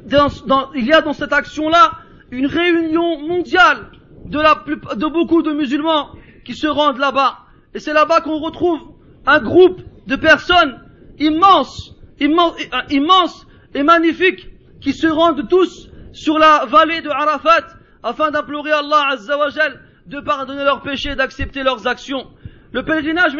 dans, 0.07 0.73
il 0.75 0.87
y 0.87 0.93
a 0.93 1.01
dans 1.01 1.13
cette 1.13 1.33
action-là 1.33 2.06
une 2.31 2.47
réunion 2.47 3.19
mondiale 3.21 3.91
de, 4.25 4.41
la, 4.41 4.63
de 4.95 5.07
beaucoup 5.07 5.43
de 5.43 5.53
musulmans 5.53 6.11
qui 6.45 6.55
se 6.55 6.67
rendent 6.67 6.99
là-bas. 6.99 7.39
Et 7.75 7.79
c'est 7.79 7.93
là-bas 7.93 8.21
qu'on 8.21 8.39
retrouve 8.39 8.81
un 9.27 9.41
groupe 9.41 9.81
de 10.07 10.17
personnes 10.17 10.81
immenses, 11.19 11.95
immenses, 12.21 12.67
euh, 12.73 13.79
et 13.79 13.83
magnifiques 13.83 14.49
qui 14.81 14.93
se 14.93 15.07
rendent 15.07 15.49
tous 15.49 15.89
sur 16.13 16.39
la 16.39 16.65
vallée 16.67 17.03
de 17.03 17.11
Arafat 17.11 17.67
afin 18.03 18.31
d'implorer 18.31 18.73
Allah 18.73 19.09
Azzawajal 19.11 19.81
de 20.07 20.21
pardonner 20.21 20.65
leurs 20.65 20.83
péchés 20.83 21.11
et 21.11 21.17
d'accepter 21.17 21.63
leurs 21.63 21.87
actions. 21.87 22.29
Le 22.73 22.85
pèlerinage, 22.85 23.37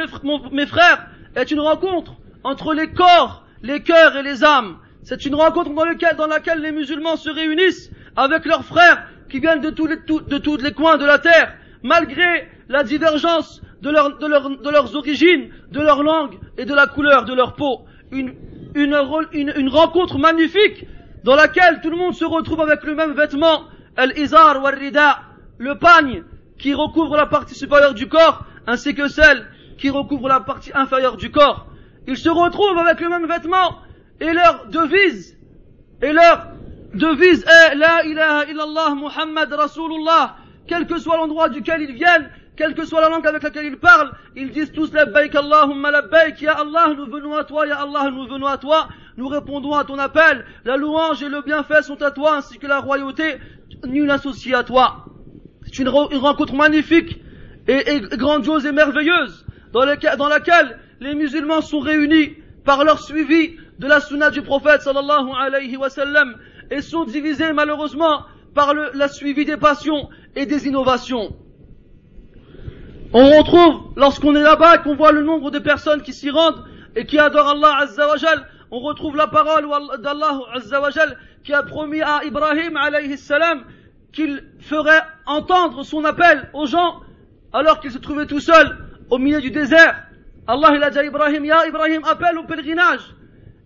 mes 0.53 0.67
frères, 0.67 1.07
est 1.35 1.51
une 1.51 1.61
rencontre 1.61 2.15
entre 2.43 2.75
les 2.75 2.93
corps, 2.93 3.45
les 3.63 3.83
cœurs 3.83 4.17
et 4.17 4.23
les 4.23 4.45
âmes. 4.45 4.79
C'est 5.03 5.25
une 5.25 5.35
rencontre 5.37 5.71
dans, 5.73 6.27
laquelle 6.27 6.61
les 6.61 6.73
musulmans 6.73 7.17
se 7.17 7.31
réunissent 7.31 7.91
avec 8.17 8.45
leurs 8.45 8.65
frères 8.65 9.07
qui 9.29 9.41
viennent 9.41 9.61
de 9.61 9.71
tous 9.71 9.87
les, 9.87 9.97
de 9.97 10.39
tous 10.39 10.57
les 10.57 10.73
coins 10.73 10.97
de 10.97 11.05
la 11.05 11.19
terre, 11.19 11.55
malgré 11.83 12.49
la 12.69 12.83
divergence 12.83 13.63
de, 13.83 13.91
de, 13.91 14.63
de, 14.63 14.71
leurs 14.71 14.97
origines, 14.97 15.51
de 15.71 15.81
leur 15.81 16.03
langue 16.03 16.39
et 16.57 16.65
de 16.65 16.75
la 16.75 16.87
couleur 16.87 17.25
de 17.25 17.35
leur 17.35 17.55
peau. 17.55 17.85
Une, 18.13 18.35
une, 18.75 19.53
une, 19.57 19.69
rencontre 19.69 20.19
magnifique 20.19 20.87
dans 21.25 21.35
laquelle 21.35 21.81
tout 21.83 21.91
le 21.91 21.97
monde 21.97 22.15
se 22.15 22.25
retrouve 22.25 22.61
avec 22.61 22.83
le 22.85 22.95
même 22.95 23.13
vêtement, 23.13 23.65
al-izar 23.97 24.63
ou 24.63 24.67
le 25.59 25.79
pagne 25.79 26.23
qui 26.59 26.75
recouvre 26.75 27.17
la 27.17 27.27
partie 27.27 27.55
supérieure 27.55 27.95
du 27.95 28.09
corps, 28.09 28.45
ainsi 28.67 28.95
que 28.95 29.09
celle 29.09 29.47
qui 29.79 29.91
recouvre 29.91 30.29
la 30.29 30.41
partie 30.41 30.71
inférieure 30.75 31.17
du 31.17 31.31
corps. 31.31 31.67
Ils 32.07 32.17
se 32.17 32.29
retrouvent 32.29 32.79
avec 32.79 33.01
le 33.01 33.09
même 33.09 33.27
vêtement 33.27 33.79
et 34.21 34.33
leur 34.33 34.67
devise, 34.69 35.37
et 36.01 36.13
leur 36.13 36.56
devise 36.95 37.45
est 37.45 37.75
La 37.75 38.05
ilaha 38.05 38.45
illallah 38.51 38.95
Muhammad 38.95 39.53
Rasulullah, 39.53 40.37
quel 40.67 40.87
que 40.87 40.99
soit 40.99 41.17
l'endroit 41.17 41.49
duquel 41.49 41.83
ils 41.83 41.95
viennent, 41.95 42.31
quelle 42.57 42.75
que 42.75 42.85
soit 42.85 43.01
la 43.01 43.09
langue 43.09 43.27
avec 43.27 43.43
laquelle 43.43 43.67
ils 43.67 43.77
parlent, 43.79 44.13
ils 44.35 44.51
disent 44.51 44.73
tous 44.73 44.93
labbaik 44.93 45.35
Allahumma 45.35 45.91
labbaik, 45.91 46.41
Ya 46.41 46.53
Allah, 46.53 46.95
nous 46.97 47.07
venons 47.07 47.35
à 47.37 47.45
toi, 47.45 47.67
Ya 47.67 47.77
Allah, 47.77 48.11
nous 48.11 48.27
venons 48.27 48.47
à 48.47 48.57
toi, 48.57 48.89
nous 49.17 49.29
répondons 49.29 49.75
à 49.75 49.85
ton 49.85 49.99
appel, 49.99 50.45
la 50.65 50.77
louange 50.77 51.23
et 51.23 51.29
le 51.29 51.43
bienfait 51.43 51.83
sont 51.83 52.03
à 52.03 52.11
toi, 52.11 52.37
ainsi 52.37 52.59
que 52.59 52.67
la 52.67 52.81
royauté, 52.81 53.37
nul 53.87 54.11
associé 54.11 54.55
à 54.55 54.65
toi. 54.65 55.05
C'est 55.65 55.79
une, 55.79 55.89
rencontre 55.89 56.55
magnifique 56.55 57.21
et, 57.69 58.01
grandiose 58.13 58.65
et 58.65 58.73
merveilleuse, 58.73 59.45
dans, 59.73 59.85
dans 60.17 60.29
laquelle 60.29 60.79
les 61.01 61.15
musulmans 61.15 61.61
sont 61.61 61.81
réunis 61.81 62.37
par 62.65 62.85
leur 62.85 63.01
suivi 63.01 63.57
de 63.79 63.87
la 63.87 64.01
sunna 64.01 64.31
du 64.31 64.43
prophète 64.43 64.83
sallallahu 64.83 65.29
alayhi 65.39 65.77
wa 65.77 65.91
sallam 65.91 66.37
et 66.71 66.81
sont 66.81 67.05
divisés 67.05 67.53
malheureusement 67.53 68.23
par 68.55 68.75
le 68.75 68.91
la 68.95 69.09
suivi 69.09 69.45
des 69.45 69.57
passions 69.57 70.09
et 70.35 70.47
des 70.47 70.67
innovations. 70.67 71.35
On 73.13 73.31
retrouve, 73.39 73.93
lorsqu'on 73.97 74.35
est 74.35 74.43
là-bas 74.43 74.79
qu'on 74.79 74.97
voit 74.97 75.13
le 75.13 75.23
nombre 75.23 75.51
de 75.51 75.59
personnes 75.59 76.03
qui 76.03 76.13
s'y 76.13 76.31
rendent 76.31 76.65
et 76.97 77.07
qui 77.07 77.19
adorent 77.19 77.51
Allah 77.51 77.77
Azzawajal, 77.83 78.47
on 78.71 78.81
retrouve 78.81 79.17
la 79.17 79.29
parole 79.29 79.67
d'Allah 80.03 80.41
Azzawajal 80.55 81.17
qui 81.45 81.53
a 81.53 81.63
promis 81.63 82.03
à 82.03 82.25
Ibrahim 82.25 82.77
alayhi 82.77 83.17
salam 83.17 83.65
qu'il 84.13 84.43
ferait 84.61 85.03
entendre 85.27 85.85
son 85.85 86.05
appel 86.05 86.51
aux 86.53 86.67
gens 86.67 87.01
alors 87.53 87.81
qu'il 87.81 87.91
se 87.91 87.99
trouvait 87.99 88.27
tout 88.27 88.41
seul 88.41 88.77
au 89.11 89.19
milieu 89.19 89.41
du 89.41 89.51
désert. 89.51 90.03
Allah 90.47 90.73
il 90.75 90.83
a 90.83 90.91
dit 90.91 90.99
à 90.99 91.05
Ibrahim, 91.05 91.45
Ya 91.45 91.67
Ibrahim, 91.67 92.03
appelle 92.05 92.39
au 92.39 92.45
pèlerinage. 92.45 93.15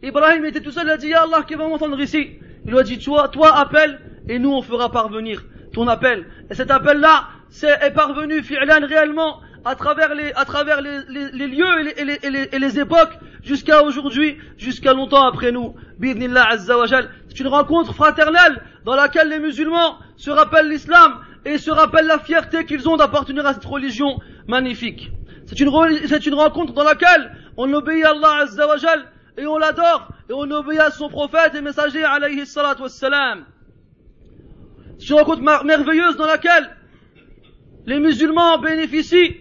Ibrahim 0.02 0.44
était 0.44 0.60
tout 0.60 0.70
seul, 0.70 0.86
il 0.86 0.90
a 0.90 0.96
dit, 0.96 1.08
Ya 1.08 1.22
Allah, 1.22 1.42
qui 1.46 1.54
va 1.54 1.68
m'entendre 1.68 2.00
ici? 2.00 2.38
Il 2.64 2.72
lui 2.72 2.78
a 2.78 2.82
dit, 2.82 2.98
toi, 2.98 3.28
toi 3.28 3.56
appelle, 3.56 4.00
et 4.28 4.38
nous 4.38 4.52
on 4.52 4.62
fera 4.62 4.90
parvenir 4.90 5.44
ton 5.72 5.88
appel. 5.88 6.26
Et 6.50 6.54
cet 6.54 6.70
appel-là, 6.70 7.28
c'est, 7.48 7.78
est 7.82 7.92
parvenu 7.92 8.42
fi'lan 8.42 8.86
réellement 8.86 9.40
à 9.64 9.74
travers 9.74 10.14
les, 10.14 10.32
à 10.34 10.44
travers 10.44 10.80
les, 10.80 11.00
les, 11.08 11.46
lieux 11.46 11.80
et 11.80 12.04
les, 12.04 12.12
et 12.22 12.30
les, 12.30 12.48
et 12.52 12.58
les, 12.58 12.78
époques 12.80 13.18
jusqu'à 13.42 13.82
aujourd'hui, 13.82 14.38
jusqu'à 14.56 14.94
longtemps 14.94 15.26
après 15.26 15.52
nous. 15.52 15.74
C'est 16.00 17.40
une 17.40 17.48
rencontre 17.48 17.94
fraternelle 17.94 18.62
dans 18.84 18.94
laquelle 18.94 19.28
les 19.28 19.38
musulmans 19.38 19.98
se 20.16 20.30
rappellent 20.30 20.68
l'islam 20.68 21.20
et 21.44 21.58
se 21.58 21.70
rappellent 21.70 22.06
la 22.06 22.18
fierté 22.18 22.64
qu'ils 22.64 22.88
ont 22.88 22.96
d'appartenir 22.96 23.46
à 23.46 23.54
cette 23.54 23.64
religion 23.64 24.18
magnifique. 24.46 25.10
C'est 25.46 25.60
une, 25.60 25.70
c'est 26.06 26.26
une 26.26 26.34
rencontre 26.34 26.72
dans 26.72 26.84
laquelle 26.84 27.32
on 27.56 27.72
obéit 27.72 28.04
à 28.04 28.10
Allah 28.10 28.42
Azzawajal 28.42 29.04
et 29.40 29.46
on 29.46 29.56
l'adore 29.56 30.08
et 30.28 30.32
on 30.32 30.50
obéit 30.50 30.80
à 30.80 30.90
son 30.90 31.08
prophète 31.08 31.54
et 31.54 31.60
messager 31.60 32.04
alayhi 32.04 32.46
salatu 32.46 32.82
wassalam. 32.82 33.44
C'est 34.98 35.08
une 35.08 35.14
rencontre 35.18 35.64
merveilleuse 35.64 36.16
dans 36.16 36.26
laquelle 36.26 36.76
les 37.86 37.98
musulmans 37.98 38.58
bénéficient 38.58 39.36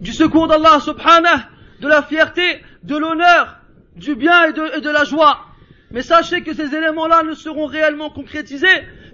du 0.00 0.12
secours 0.12 0.48
d'Allah 0.48 0.80
subhanahu, 0.80 1.40
de 1.80 1.88
la 1.88 2.02
fierté, 2.02 2.62
de 2.82 2.96
l'honneur, 2.96 3.58
du 3.96 4.14
bien 4.14 4.44
et 4.44 4.52
de, 4.52 4.78
et 4.78 4.80
de 4.80 4.90
la 4.90 5.04
joie. 5.04 5.40
Mais 5.90 6.02
sachez 6.02 6.42
que 6.42 6.54
ces 6.54 6.74
éléments-là 6.74 7.22
ne 7.22 7.34
seront 7.34 7.66
réellement 7.66 8.08
concrétisés 8.08 8.66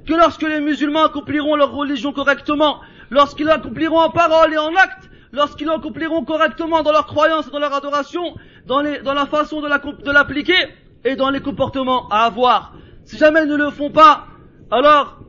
que 0.06 0.14
lorsque 0.14 0.42
les 0.42 0.60
musulmans 0.60 1.06
accompliront 1.06 1.56
leur 1.56 1.72
religion 1.72 2.12
correctement, 2.12 2.80
lorsqu'ils 3.10 3.46
l'accompliront 3.46 3.98
en 3.98 4.10
parole 4.10 4.52
et 4.52 4.58
en 4.58 4.74
acte, 4.76 5.10
lorsqu'ils 5.36 5.66
l'accompliront 5.66 6.24
correctement 6.24 6.82
dans 6.82 6.92
leur 6.92 7.06
croyance 7.06 7.46
et 7.46 7.50
dans 7.50 7.58
leur 7.58 7.74
adoration, 7.74 8.34
dans, 8.66 8.80
la 8.80 9.26
façon 9.26 9.60
de 9.60 10.10
l'appliquer 10.10 10.56
et 11.04 11.14
dans 11.14 11.30
les 11.30 11.40
comportements 11.40 12.08
à 12.08 12.24
avoir. 12.24 12.72
Si 13.04 13.16
jamais 13.18 13.42
ils 13.42 13.48
ne 13.48 13.56
le 13.56 13.70
font 13.70 13.90
pas, 13.90 14.26
alors 14.70 15.20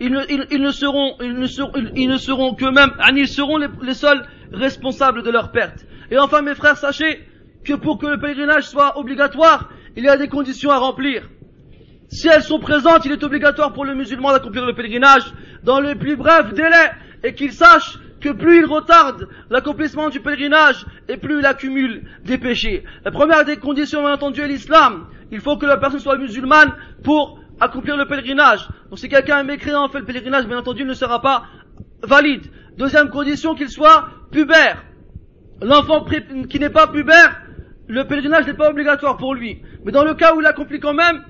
ils 0.00 0.10
ne, 0.10 0.70
seront, 0.70 1.16
ils 1.20 2.08
ne 2.08 2.16
seront 2.16 2.54
qu'eux-mêmes, 2.54 2.92
ils 3.14 3.28
seront 3.28 3.56
les, 3.58 3.68
les 3.82 3.94
seuls 3.94 4.26
responsables 4.52 5.22
de 5.22 5.30
leur 5.30 5.50
perte. 5.50 5.84
Et 6.10 6.18
enfin, 6.18 6.42
mes 6.42 6.54
frères, 6.54 6.76
sachez 6.76 7.26
que 7.64 7.74
pour 7.74 7.98
que 7.98 8.06
le 8.06 8.18
pèlerinage 8.18 8.64
soit 8.64 8.98
obligatoire, 8.98 9.68
il 9.96 10.04
y 10.04 10.08
a 10.08 10.16
des 10.16 10.28
conditions 10.28 10.70
à 10.70 10.78
remplir. 10.78 11.28
Si 12.08 12.28
elles 12.28 12.42
sont 12.42 12.60
présentes, 12.60 13.04
il 13.04 13.12
est 13.12 13.24
obligatoire 13.24 13.72
pour 13.72 13.84
le 13.84 13.94
musulman 13.94 14.32
d'accomplir 14.32 14.64
le 14.64 14.74
pèlerinage 14.74 15.24
dans 15.64 15.80
les 15.80 15.96
plus 15.96 16.16
brefs 16.16 16.54
délais 16.54 16.92
et 17.24 17.34
qu'il 17.34 17.52
sache 17.52 17.98
que 18.26 18.32
plus 18.32 18.58
il 18.58 18.64
retarde 18.64 19.28
l'accomplissement 19.50 20.08
du 20.08 20.18
pèlerinage 20.20 20.84
et 21.08 21.16
plus 21.16 21.38
il 21.38 21.46
accumule 21.46 22.02
des 22.24 22.38
péchés. 22.38 22.82
La 23.04 23.12
première 23.12 23.44
des 23.44 23.56
conditions, 23.56 24.02
bien 24.02 24.14
entendu, 24.14 24.40
est 24.40 24.48
l'islam. 24.48 25.06
Il 25.30 25.40
faut 25.40 25.56
que 25.56 25.66
la 25.66 25.76
personne 25.76 26.00
soit 26.00 26.18
musulmane 26.18 26.74
pour 27.04 27.38
accomplir 27.60 27.96
le 27.96 28.06
pèlerinage. 28.06 28.68
Donc 28.90 28.98
si 28.98 29.08
quelqu'un 29.08 29.38
est 29.38 29.44
mécréant 29.44 29.88
fait 29.88 30.00
le 30.00 30.04
pèlerinage, 30.04 30.46
bien 30.46 30.58
entendu, 30.58 30.82
il 30.82 30.88
ne 30.88 30.94
sera 30.94 31.22
pas 31.22 31.44
valide. 32.02 32.42
Deuxième 32.76 33.10
condition, 33.10 33.54
qu'il 33.54 33.68
soit 33.68 34.08
pubère. 34.32 34.84
L'enfant 35.62 36.04
qui 36.50 36.58
n'est 36.58 36.70
pas 36.70 36.88
pubère, 36.88 37.42
le 37.86 38.04
pèlerinage 38.08 38.46
n'est 38.46 38.54
pas 38.54 38.70
obligatoire 38.70 39.16
pour 39.18 39.34
lui. 39.34 39.62
Mais 39.84 39.92
dans 39.92 40.04
le 40.04 40.14
cas 40.14 40.34
où 40.34 40.40
il 40.40 40.46
accomplit 40.46 40.80
quand 40.80 40.94
même, 40.94 41.22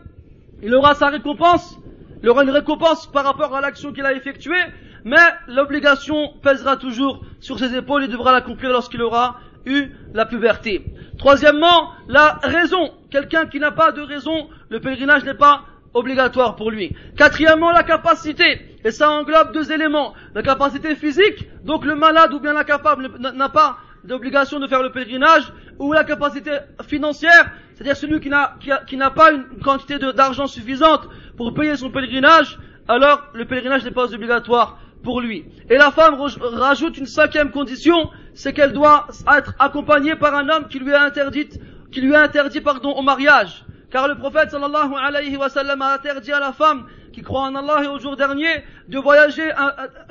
il 0.62 0.74
aura 0.74 0.94
sa 0.94 1.08
récompense, 1.08 1.78
il 2.22 2.28
aura 2.30 2.42
une 2.42 2.50
récompense 2.50 3.06
par 3.12 3.24
rapport 3.24 3.54
à 3.54 3.60
l'action 3.60 3.92
qu'il 3.92 4.06
a 4.06 4.14
effectuée, 4.14 4.64
mais 5.06 5.16
l'obligation 5.46 6.32
pèsera 6.42 6.76
toujours 6.76 7.22
sur 7.38 7.60
ses 7.60 7.76
épaules 7.76 8.02
et 8.02 8.08
devra 8.08 8.32
l'accomplir 8.32 8.72
lorsqu'il 8.72 9.00
aura 9.00 9.38
eu 9.64 9.92
la 10.12 10.26
puberté. 10.26 10.84
Troisièmement, 11.16 11.92
la 12.08 12.40
raison. 12.42 12.92
Quelqu'un 13.08 13.46
qui 13.46 13.60
n'a 13.60 13.70
pas 13.70 13.92
de 13.92 14.00
raison, 14.00 14.48
le 14.68 14.80
pèlerinage 14.80 15.24
n'est 15.24 15.34
pas 15.34 15.62
obligatoire 15.94 16.56
pour 16.56 16.72
lui. 16.72 16.92
Quatrièmement, 17.16 17.70
la 17.70 17.84
capacité. 17.84 18.76
Et 18.84 18.90
ça 18.90 19.08
englobe 19.12 19.52
deux 19.52 19.70
éléments. 19.70 20.12
La 20.34 20.42
capacité 20.42 20.96
physique, 20.96 21.48
donc 21.62 21.84
le 21.84 21.94
malade 21.94 22.34
ou 22.34 22.40
bien 22.40 22.52
l'incapable 22.52 23.08
n'a 23.20 23.48
pas 23.48 23.78
d'obligation 24.02 24.58
de 24.58 24.66
faire 24.66 24.82
le 24.82 24.90
pèlerinage, 24.90 25.52
ou 25.78 25.92
la 25.92 26.02
capacité 26.02 26.50
financière, 26.88 27.52
c'est-à-dire 27.74 27.96
celui 27.96 28.18
qui 28.18 28.28
n'a, 28.28 28.56
qui, 28.88 28.96
n'a 28.96 29.10
pas 29.10 29.30
une 29.30 29.44
quantité 29.62 29.98
d'argent 29.98 30.48
suffisante 30.48 31.08
pour 31.36 31.54
payer 31.54 31.76
son 31.76 31.90
pèlerinage, 31.90 32.58
alors 32.88 33.22
le 33.34 33.44
pèlerinage 33.44 33.84
n'est 33.84 33.90
pas 33.92 34.12
obligatoire 34.12 34.78
pour 35.02 35.20
lui. 35.20 35.44
Et 35.70 35.76
la 35.76 35.90
femme 35.90 36.16
rajoute 36.40 36.98
une 36.98 37.06
cinquième 37.06 37.50
condition, 37.50 38.10
c'est 38.34 38.52
qu'elle 38.52 38.72
doit 38.72 39.06
être 39.36 39.54
accompagnée 39.58 40.16
par 40.16 40.34
un 40.34 40.48
homme 40.48 40.68
qui 40.68 40.78
lui 40.78 40.92
a 40.92 41.02
interdit, 41.02 41.48
qui 41.92 42.00
lui 42.00 42.14
a 42.14 42.22
interdit 42.22 42.60
pardon, 42.60 42.90
au 42.92 43.02
mariage. 43.02 43.64
Car 43.90 44.08
le 44.08 44.16
prophète 44.16 44.50
sallallahu 44.50 44.94
alayhi 44.96 45.36
wa 45.36 45.48
sallam 45.48 45.80
a 45.80 45.94
interdit 45.94 46.32
à 46.32 46.40
la 46.40 46.52
femme 46.52 46.86
qui 47.12 47.22
croit 47.22 47.42
en 47.42 47.54
Allah 47.54 47.84
et 47.84 47.86
au 47.86 47.98
jour 47.98 48.16
dernier 48.16 48.64
de 48.88 48.98
voyager 48.98 49.48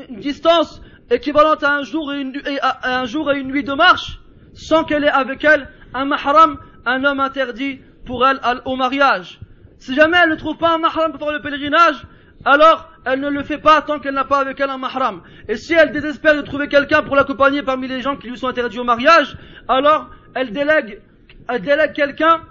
une 0.10 0.20
distance 0.20 0.82
équivalente 1.12 1.64
à 1.64 1.76
un 1.76 1.84
jour 1.84 2.14
et 2.14 2.22
une, 2.22 2.42
à 2.62 3.00
un 3.00 3.06
jour 3.06 3.32
et 3.32 3.40
une 3.40 3.50
nuit 3.50 3.64
de 3.64 3.74
marche 3.74 4.20
sans 4.54 4.86
qu'elle 4.86 5.04
ait 5.04 5.10
avec 5.10 5.44
elle 5.44 5.68
un 5.94 6.06
mahram, 6.06 6.58
un 6.86 7.04
homme 7.04 7.20
interdit 7.20 7.80
pour 8.06 8.26
elle 8.26 8.40
au 8.66 8.76
mariage. 8.76 9.40
Si 9.78 9.94
jamais 9.94 10.18
elle 10.24 10.30
ne 10.30 10.36
trouve 10.36 10.58
pas 10.58 10.74
un 10.74 10.78
mahram 10.78 11.12
pour 11.12 11.22
faire 11.22 11.34
le 11.34 11.42
pèlerinage, 11.42 12.06
alors 12.46 12.90
elle 13.06 13.20
ne 13.20 13.30
le 13.30 13.44
fait 13.44 13.58
pas 13.58 13.82
tant 13.82 14.00
qu'elle 14.00 14.14
n'a 14.14 14.24
pas 14.24 14.40
avec 14.40 14.60
elle 14.60 14.70
un 14.70 14.78
mahram. 14.78 15.22
Et 15.48 15.58
si 15.58 15.74
elle 15.74 15.92
désespère 15.92 16.36
de 16.36 16.42
trouver 16.42 16.68
quelqu'un 16.68 17.04
pour 17.04 17.16
l'accompagner 17.16 17.64
parmi 17.64 17.88
les 17.88 18.02
gens 18.02 18.16
qui 18.16 18.30
lui 18.30 18.38
sont 18.38 18.48
interdits 18.48 18.80
au 18.80 18.84
mariage, 18.84 19.38
alors 19.68 20.10
elle 20.36 20.52
délègue, 20.52 21.02
elle 21.50 21.62
délègue 21.62 21.94
quelqu'un 21.94 22.42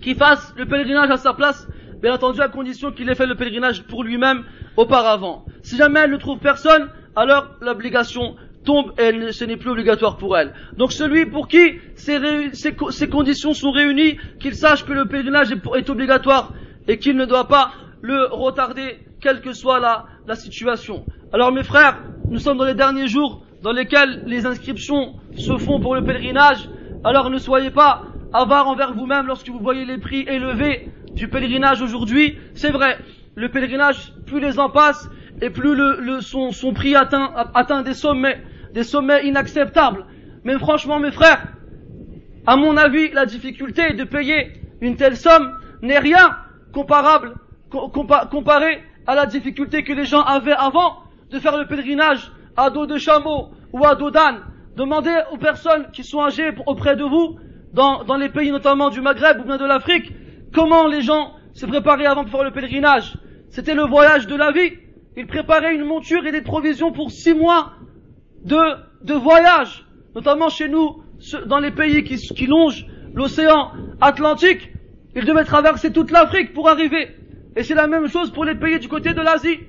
qui 0.00 0.14
fasse 0.14 0.54
le 0.56 0.66
pèlerinage 0.66 1.10
à 1.10 1.16
sa 1.16 1.34
place, 1.34 1.68
bien 2.00 2.14
entendu 2.14 2.40
à 2.40 2.48
condition 2.48 2.90
qu'il 2.92 3.08
ait 3.08 3.14
fait 3.14 3.26
le 3.26 3.34
pèlerinage 3.34 3.84
pour 3.84 4.04
lui-même 4.04 4.44
auparavant. 4.76 5.44
Si 5.62 5.76
jamais 5.76 6.00
elle 6.00 6.10
ne 6.10 6.16
trouve 6.16 6.38
personne, 6.38 6.88
alors 7.16 7.48
l'obligation 7.60 8.36
tombe 8.64 8.92
et 8.98 9.32
ce 9.32 9.44
n'est 9.44 9.56
plus 9.56 9.70
obligatoire 9.70 10.16
pour 10.16 10.36
elle. 10.36 10.52
Donc 10.76 10.92
celui 10.92 11.26
pour 11.26 11.48
qui 11.48 11.78
ces, 11.94 13.08
conditions 13.10 13.54
sont 13.54 13.70
réunies, 13.70 14.18
qu'il 14.38 14.54
sache 14.54 14.84
que 14.84 14.92
le 14.92 15.06
pèlerinage 15.06 15.50
est, 15.52 15.90
obligatoire 15.90 16.52
et 16.88 16.98
qu'il 16.98 17.16
ne 17.16 17.24
doit 17.24 17.48
pas 17.48 17.72
le 18.02 18.26
retarder, 18.30 18.98
quelle 19.20 19.40
que 19.40 19.52
soit 19.52 19.80
la, 19.80 20.06
la 20.26 20.34
situation. 20.34 21.06
Alors 21.32 21.52
mes 21.52 21.64
frères, 21.64 22.02
nous 22.30 22.38
sommes 22.38 22.58
dans 22.58 22.64
les 22.64 22.74
derniers 22.74 23.08
jours 23.08 23.44
dans 23.62 23.72
lesquels 23.72 24.22
les 24.26 24.46
inscriptions 24.46 25.14
se 25.34 25.58
font 25.58 25.80
pour 25.80 25.94
le 25.94 26.02
pèlerinage. 26.02 26.68
Alors 27.04 27.30
ne 27.30 27.38
soyez 27.38 27.70
pas 27.70 28.04
avares 28.32 28.68
envers 28.68 28.94
vous-même 28.94 29.26
lorsque 29.26 29.48
vous 29.48 29.58
voyez 29.58 29.84
les 29.84 29.98
prix 29.98 30.24
élevés 30.28 30.88
du 31.14 31.28
pèlerinage 31.28 31.82
aujourd'hui. 31.82 32.38
C'est 32.54 32.70
vrai, 32.70 32.98
le 33.34 33.48
pèlerinage, 33.48 34.12
plus 34.26 34.40
les 34.40 34.58
ans 34.58 34.70
passent, 34.70 35.08
et 35.42 35.50
plus 35.50 35.74
le, 35.74 36.20
son, 36.20 36.52
son, 36.52 36.72
prix 36.72 36.94
atteint, 36.94 37.32
atteint 37.54 37.82
des 37.82 37.94
sommets, 37.94 38.42
des 38.72 38.84
sommets 38.84 39.26
inacceptables. 39.26 40.06
Mais 40.44 40.58
franchement, 40.58 40.98
mes 40.98 41.10
frères, 41.10 41.46
à 42.46 42.56
mon 42.56 42.76
avis, 42.76 43.10
la 43.12 43.26
difficulté 43.26 43.94
de 43.94 44.04
payer 44.04 44.52
une 44.80 44.96
telle 44.96 45.16
somme 45.16 45.58
n'est 45.82 45.98
rien 45.98 46.36
comparable, 46.72 47.34
comparé 47.70 48.82
à 49.06 49.14
la 49.14 49.26
difficulté 49.26 49.82
que 49.82 49.92
les 49.92 50.04
gens 50.04 50.22
avaient 50.22 50.52
avant 50.52 50.98
de 51.30 51.38
faire 51.38 51.56
le 51.56 51.66
pèlerinage 51.66 52.30
à 52.56 52.70
dos 52.70 52.86
de 52.86 52.98
chameau 52.98 53.48
ou 53.72 53.84
à 53.86 53.94
dos 53.94 54.10
d'âne. 54.10 54.40
Demandez 54.76 55.16
aux 55.32 55.36
personnes 55.36 55.90
qui 55.92 56.04
sont 56.04 56.20
âgées 56.20 56.50
auprès 56.66 56.96
de 56.96 57.04
vous, 57.04 57.38
dans, 57.72 58.04
les 58.16 58.28
pays 58.28 58.50
notamment 58.50 58.90
du 58.90 59.00
Maghreb 59.00 59.40
ou 59.40 59.44
bien 59.44 59.56
de 59.56 59.64
l'Afrique, 59.64 60.12
comment 60.52 60.86
les 60.86 61.02
gens 61.02 61.32
se 61.52 61.66
préparaient 61.66 62.06
avant 62.06 62.24
de 62.24 62.30
faire 62.30 62.44
le 62.44 62.50
pèlerinage. 62.50 63.16
C'était 63.48 63.74
le 63.74 63.84
voyage 63.84 64.26
de 64.26 64.36
la 64.36 64.52
vie. 64.52 64.72
Ils 65.16 65.26
préparaient 65.26 65.74
une 65.74 65.84
monture 65.84 66.24
et 66.26 66.32
des 66.32 66.42
provisions 66.42 66.92
pour 66.92 67.10
six 67.10 67.34
mois 67.34 67.72
de, 68.44 69.14
voyage, 69.14 69.84
notamment 70.14 70.48
chez 70.48 70.68
nous, 70.68 71.02
dans 71.46 71.58
les 71.58 71.70
pays 71.70 72.04
qui 72.04 72.46
longent 72.46 72.86
l'océan 73.14 73.72
Atlantique. 74.00 74.70
Ils 75.14 75.24
devaient 75.24 75.44
traverser 75.44 75.92
toute 75.92 76.10
l'Afrique 76.10 76.54
pour 76.54 76.68
arriver. 76.68 77.16
Et 77.56 77.62
c'est 77.62 77.74
la 77.74 77.86
même 77.86 78.08
chose 78.08 78.32
pour 78.32 78.44
les 78.44 78.54
pays 78.54 78.78
du 78.78 78.88
côté 78.88 79.14
de 79.14 79.20
l'Asie. 79.20 79.60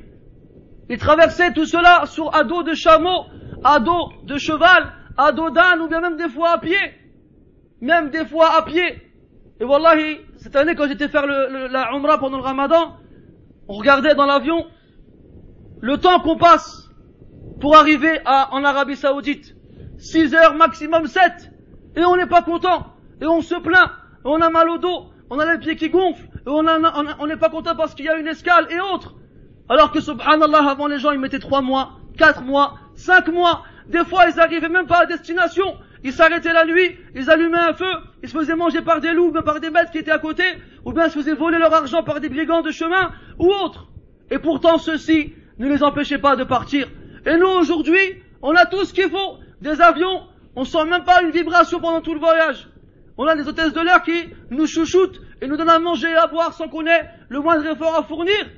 Ils 0.90 0.98
traversaient 0.98 1.54
tout 1.54 1.66
cela 1.66 2.06
sur 2.06 2.36
à 2.36 2.44
dos 2.44 2.64
de 2.64 2.74
chameau, 2.74 3.26
à 3.64 3.80
dos 3.80 4.12
de 4.24 4.38
cheval, 4.38 4.92
à 5.18 5.32
dos 5.32 5.50
d'âne 5.50 5.82
ou 5.82 5.88
bien 5.88 6.02
même 6.02 6.18
des 6.18 6.30
fois 6.30 6.52
à 6.52 6.58
pied. 6.58 6.78
Même 7.80 8.10
des 8.10 8.26
fois 8.26 8.56
à 8.58 8.64
pied. 8.64 9.02
Et 9.60 9.64
wallahi, 9.64 10.20
cette 10.38 10.56
année 10.56 10.76
quand 10.76 10.88
j'étais 10.88 11.08
faire 11.08 11.26
le, 11.26 11.68
la 11.68 11.92
Umrah 11.94 12.18
pendant 12.18 12.38
le 12.38 12.44
Ramadan, 12.44 12.98
on 13.68 13.74
regardait 13.74 14.16
dans 14.16 14.26
l'avion 14.26 14.66
le 15.82 15.98
temps 15.98 16.20
qu'on 16.20 16.38
passe 16.38 16.90
pour 17.60 17.76
arriver 17.76 18.20
en 18.26 18.64
Arabie 18.64 18.96
Saoudite. 18.96 19.56
6 19.98 20.34
heures, 20.34 20.56
maximum 20.56 21.06
7. 21.06 21.52
Et 21.96 22.04
on 22.04 22.16
n'est 22.18 22.28
pas 22.28 22.42
content. 22.42 22.88
Et 23.22 23.26
on 23.26 23.42
se 23.42 23.56
plaint. 23.56 23.92
Et 24.26 24.26
on 24.26 24.42
a 24.42 24.50
mal 24.50 24.70
au 24.70 24.78
dos. 24.78 25.11
On 25.32 25.40
a 25.40 25.50
les 25.50 25.60
pieds 25.60 25.78
qui 25.78 25.90
gonflent. 25.90 26.28
Et 26.46 26.50
on 26.50 27.26
n'est 27.26 27.38
pas 27.38 27.50
content 27.50 27.74
parce 27.74 27.96
qu'il 27.96 28.06
y 28.06 28.10
a 28.10 28.18
une 28.18 28.28
escale 28.28 28.68
et 28.70 28.82
autres. 28.82 29.16
Alors 29.70 29.94
que 29.94 30.02
subhanallah, 30.02 30.70
avant 30.70 30.88
les 30.88 31.00
gens, 31.00 31.12
ils 31.12 31.20
mettaient 31.20 31.40
3 31.40 31.62
mois, 31.62 31.94
4 32.18 32.44
mois, 32.44 32.76
5 32.96 33.30
mois. 33.30 33.64
Des 33.88 34.04
fois, 34.04 34.26
ils 34.30 34.38
arrivaient 34.42 34.68
même 34.68 34.88
pas 34.88 35.04
à 35.04 35.06
destination. 35.06 35.78
Ils 36.04 36.12
s'arrêtaient 36.12 36.52
la 36.52 36.66
nuit, 36.66 36.98
ils 37.16 37.30
allumaient 37.30 37.60
un 37.60 37.74
feu, 37.74 37.94
ils 38.24 38.28
se 38.28 38.38
faisaient 38.38 38.56
manger 38.56 38.82
par 38.82 39.00
des 39.00 39.14
loups, 39.14 39.32
par 39.44 39.60
des 39.60 39.70
bêtes 39.70 39.92
qui 39.92 40.00
étaient 40.00 40.12
à 40.12 40.18
côté, 40.18 40.44
ou 40.84 40.92
bien 40.92 41.08
se 41.08 41.20
faisaient 41.20 41.36
voler 41.36 41.60
leur 41.60 41.74
argent 41.74 42.04
par 42.04 42.20
des 42.20 42.28
brigands 42.28 42.64
de 42.64 42.72
chemin, 42.72 43.12
ou 43.38 43.52
autres. 43.52 43.88
Et 44.32 44.40
pourtant, 44.40 44.80
ceux-ci 44.80 45.34
ne 45.60 45.68
les 45.70 45.84
empêchaient 45.84 46.18
pas 46.18 46.36
de 46.36 46.44
partir. 46.44 46.88
Et 47.26 47.38
nous, 47.38 47.48
aujourd'hui, 47.48 48.24
on 48.42 48.54
a 48.56 48.66
tout 48.66 48.84
ce 48.84 48.94
qu'il 48.94 49.10
faut. 49.10 49.38
Des 49.62 49.80
avions, 49.80 50.24
on 50.56 50.66
sent 50.66 50.86
même 50.86 51.04
pas 51.04 51.22
une 51.22 51.30
vibration 51.30 51.80
pendant 51.80 52.02
tout 52.02 52.16
le 52.16 52.20
voyage. 52.20 52.68
On 53.24 53.28
a 53.28 53.36
des 53.36 53.48
hôtesses 53.48 53.72
de 53.72 53.82
l'air 53.82 54.02
qui 54.02 54.34
nous 54.50 54.66
chouchoutent 54.66 55.22
et 55.44 55.48
nous 55.48 55.56
donnent 55.56 55.70
à 55.70 55.78
manger 55.78 56.10
et 56.10 56.16
à 56.16 56.26
boire 56.26 56.54
sans 56.54 56.68
qu'on 56.68 56.88
ait 56.88 57.08
le 57.30 57.40
moindre 57.40 57.64
effort 57.68 57.96
à 57.96 58.02
fournir. 58.02 58.50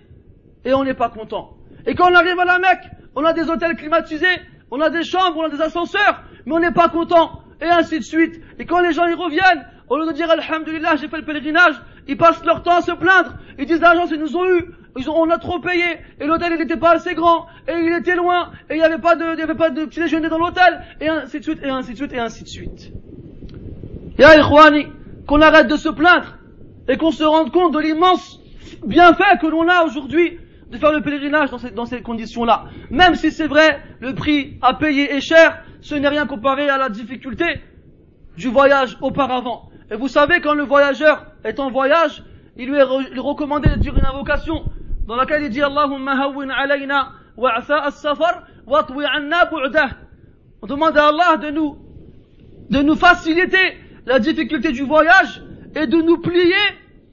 Et 0.64 0.74
on 0.74 0.86
n'est 0.86 0.94
pas 0.94 1.10
content. 1.10 1.58
Et 1.86 1.96
quand 1.96 2.10
on 2.10 2.16
arrive 2.16 2.40
à 2.40 2.46
la 2.46 2.60
Mecque, 2.60 2.90
on 3.14 3.26
a 3.26 3.34
des 3.34 3.50
hôtels 3.50 3.76
climatisés, 3.76 4.40
on 4.72 4.80
a 4.80 4.90
des 4.90 5.04
chambres, 5.04 5.36
on 5.40 5.44
a 5.44 5.50
des 5.50 5.60
ascenseurs, 5.60 6.24
mais 6.46 6.54
on 6.54 6.62
n'est 6.62 6.72
pas 6.72 6.88
content, 6.88 7.44
et 7.60 7.66
ainsi 7.66 8.00
de 8.00 8.06
suite. 8.06 8.40
Et 8.58 8.66
quand 8.66 8.80
les 8.80 8.94
gens 8.94 9.06
y 9.06 9.14
reviennent, 9.14 9.68
au 9.90 9.98
lieu 9.98 10.06
de 10.08 10.14
dire 10.14 10.32
Alhamdulillah, 10.32 10.96
j'ai 10.96 11.10
fait 11.10 11.18
le 11.18 11.26
pèlerinage, 11.26 11.76
ils 12.08 12.16
passent 12.16 12.46
leur 12.46 12.64
temps 12.64 12.78
à 12.78 12.82
se 12.82 12.94
plaindre. 12.94 13.34
Ils 13.60 13.66
disent 13.66 13.82
l'agence, 13.82 14.12
ils 14.12 14.20
nous 14.20 14.38
ont 14.38 14.46
eu, 14.46 14.64
on 15.10 15.30
a 15.30 15.40
trop 15.40 15.60
payé, 15.60 15.98
et 16.22 16.26
l'hôtel 16.26 16.54
il 16.54 16.60
n'était 16.60 16.78
pas 16.78 16.92
assez 16.92 17.16
grand, 17.16 17.48
et 17.68 17.74
il 17.74 17.92
était 17.92 18.16
loin, 18.16 18.52
et 18.70 18.76
il 18.76 18.78
n'y 18.78 18.84
avait 18.86 18.98
pas 18.98 19.16
de 19.18 19.84
petit 19.84 20.00
déjeuner 20.00 20.30
dans 20.30 20.40
l'hôtel, 20.40 20.86
et 21.02 21.10
ainsi 21.10 21.40
de 21.40 21.44
suite, 21.44 21.60
et 21.62 21.70
ainsi 21.70 21.92
de 21.92 21.98
suite, 21.98 22.14
et 22.14 22.20
ainsi 22.20 22.46
de 22.46 22.48
suite. 22.48 22.94
Ya 24.18 24.38
Ikhwani, 24.38 24.88
qu'on 25.28 25.42
arrête 25.42 25.68
de 25.68 25.76
se 25.76 25.90
plaindre, 25.90 26.38
et 26.88 26.98
qu'on 26.98 27.12
se 27.12 27.24
rende 27.24 27.52
compte 27.52 27.74
de 27.74 27.80
l'immense 27.80 28.40
bienfait 28.86 29.38
que 29.42 29.48
l'on 29.48 29.68
a 29.68 29.84
aujourd'hui 29.84 30.40
de 30.70 30.78
faire 30.78 30.92
le 30.92 31.02
pèlerinage 31.02 31.50
dans 31.52 31.58
ces, 31.58 31.72
dans 31.72 31.86
ces 31.86 32.02
conditions-là. 32.02 32.66
Même 32.90 33.16
si 33.16 33.32
c'est 33.32 33.48
vrai, 33.48 33.82
le 34.00 34.14
prix 34.14 34.58
à 34.62 34.74
payer 34.74 35.14
est 35.14 35.22
cher, 35.22 35.64
ce 35.82 35.96
n'est 35.96 36.08
rien 36.08 36.26
comparé 36.26 36.70
à 36.70 36.78
la 36.78 36.90
difficulté 36.90 37.46
du 38.38 38.50
voyage 38.50 38.98
auparavant. 39.02 39.70
Et 39.92 39.96
vous 39.96 40.08
savez, 40.08 40.42
quand 40.42 40.56
le 40.56 40.64
voyageur 40.64 41.28
est 41.44 41.60
en 41.60 41.70
voyage, 41.70 42.24
il 42.58 42.70
lui 42.70 42.78
est 42.78 43.20
recommandé 43.20 43.70
de 43.70 43.76
dire 43.76 43.96
une 43.98 44.06
invocation 44.06 44.64
dans 45.08 45.16
laquelle 45.16 45.44
il 45.44 45.50
dit 45.50 45.62
Allahumma 45.62 46.14
hawwin 46.24 46.50
alayna 46.50 47.12
wa'asa 47.38 47.84
as-safar 47.84 48.44
watwi 48.66 49.06
anna 49.06 49.46
bu'dah. 49.46 49.90
On 50.62 50.68
demande 50.68 50.98
à 50.98 51.08
Allah 51.08 51.38
de 51.38 51.50
nous, 51.52 51.78
de 52.70 52.82
nous 52.82 52.96
faciliter 52.96 53.78
la 54.06 54.20
difficulté 54.20 54.72
du 54.72 54.84
voyage 54.84 55.44
et 55.76 55.88
de 55.88 55.98
nous 55.98 56.18
plier 56.18 56.54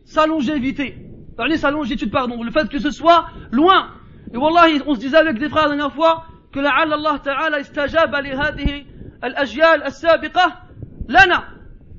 sa 0.04 0.26
longévité. 0.26 0.96
Allez, 1.38 1.56
sa 1.56 1.70
longitude, 1.70 2.10
pardon, 2.10 2.42
le 2.42 2.50
fait 2.50 2.68
que 2.68 2.78
ce 2.78 2.90
soit 2.90 3.26
loin. 3.50 3.92
Et 4.32 4.36
wallahi, 4.36 4.82
on 4.86 4.94
se 4.94 5.00
disait 5.00 5.16
avec 5.16 5.38
des 5.38 5.48
frères 5.48 5.68
la 5.68 5.76
dernière 5.76 5.92
fois 5.92 6.24
que 6.52 6.60
la 6.60 6.70
Allah 6.70 7.18
Ta'ala 7.22 7.60
istajaba 7.60 8.20
li 8.20 8.30
hadihi 8.30 8.86
al-ajyal 9.22 9.82
as-sabiqa 9.84 10.64
lana. 11.08 11.44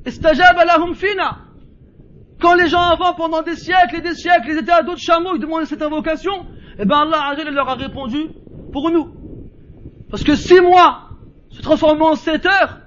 Istajaba 0.06 0.66
lahum 0.66 0.94
fina. 0.94 1.40
Quand 2.40 2.56
les 2.56 2.68
gens 2.68 2.82
avant, 2.82 3.14
pendant 3.14 3.42
des 3.42 3.56
siècles 3.56 3.98
et 3.98 4.02
des 4.02 4.16
siècles, 4.16 4.50
ils 4.50 4.58
étaient 4.58 4.72
à 4.72 4.84
d'autres 4.84 5.00
chameaux, 5.00 5.36
ils 5.36 5.42
demandaient 5.42 5.66
cette 5.66 5.82
invocation, 5.82 6.46
et 6.78 6.86
bien 6.86 7.02
Allah 7.02 7.36
leur 7.52 7.70
a 7.70 7.76
répondu 7.76 8.30
pour 8.72 8.90
nous. 8.92 9.10
Parce 10.10 10.24
que 10.24 10.36
six 10.36 10.60
mois 10.62 11.10
se 11.50 11.62
transformant 11.62 12.12
en 12.12 12.16
sept 12.16 12.46
heures, 12.46 12.80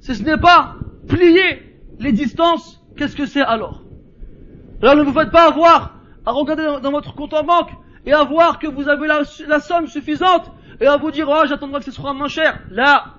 si 0.00 0.14
ce 0.14 0.22
n'est 0.22 0.38
pas 0.38 0.76
plier 1.08 1.78
les 1.98 2.12
distances 2.12 2.82
qu'est-ce 2.96 3.16
que 3.16 3.26
c'est 3.26 3.42
alors? 3.42 3.82
Alors 4.80 4.96
ne 4.96 5.02
vous 5.02 5.12
faites 5.12 5.30
pas 5.30 5.48
avoir 5.48 5.96
à 6.26 6.32
regarder 6.32 6.64
dans, 6.82 6.90
votre 6.90 7.14
compte 7.14 7.34
en 7.34 7.44
banque 7.44 7.70
et 8.06 8.12
à 8.12 8.24
voir 8.24 8.58
que 8.58 8.66
vous 8.66 8.88
avez 8.88 9.06
la, 9.06 9.60
somme 9.60 9.86
suffisante 9.86 10.50
et 10.80 10.86
à 10.86 10.96
vous 10.96 11.10
dire, 11.10 11.28
oh, 11.28 11.42
j'attendrai 11.46 11.80
que 11.80 11.86
ce 11.86 11.92
sera 11.92 12.12
moins 12.12 12.28
cher. 12.28 12.60
Là, 12.70 13.14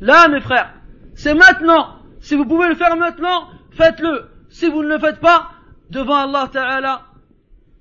là, 0.00 0.28
mes 0.28 0.40
frères, 0.40 0.74
c'est 1.14 1.34
maintenant. 1.34 1.96
Si 2.20 2.34
vous 2.34 2.46
pouvez 2.46 2.68
le 2.68 2.74
faire 2.74 2.96
maintenant, 2.96 3.48
faites-le. 3.70 4.30
Si 4.48 4.68
vous 4.68 4.82
ne 4.82 4.88
le 4.88 4.98
faites 4.98 5.20
pas, 5.20 5.50
devant 5.90 6.16
Allah 6.16 6.48
Ta'ala, 6.50 7.02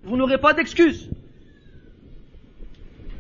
vous 0.03 0.17
n'aurez 0.17 0.37
pas 0.37 0.53
d'excuse. 0.53 1.09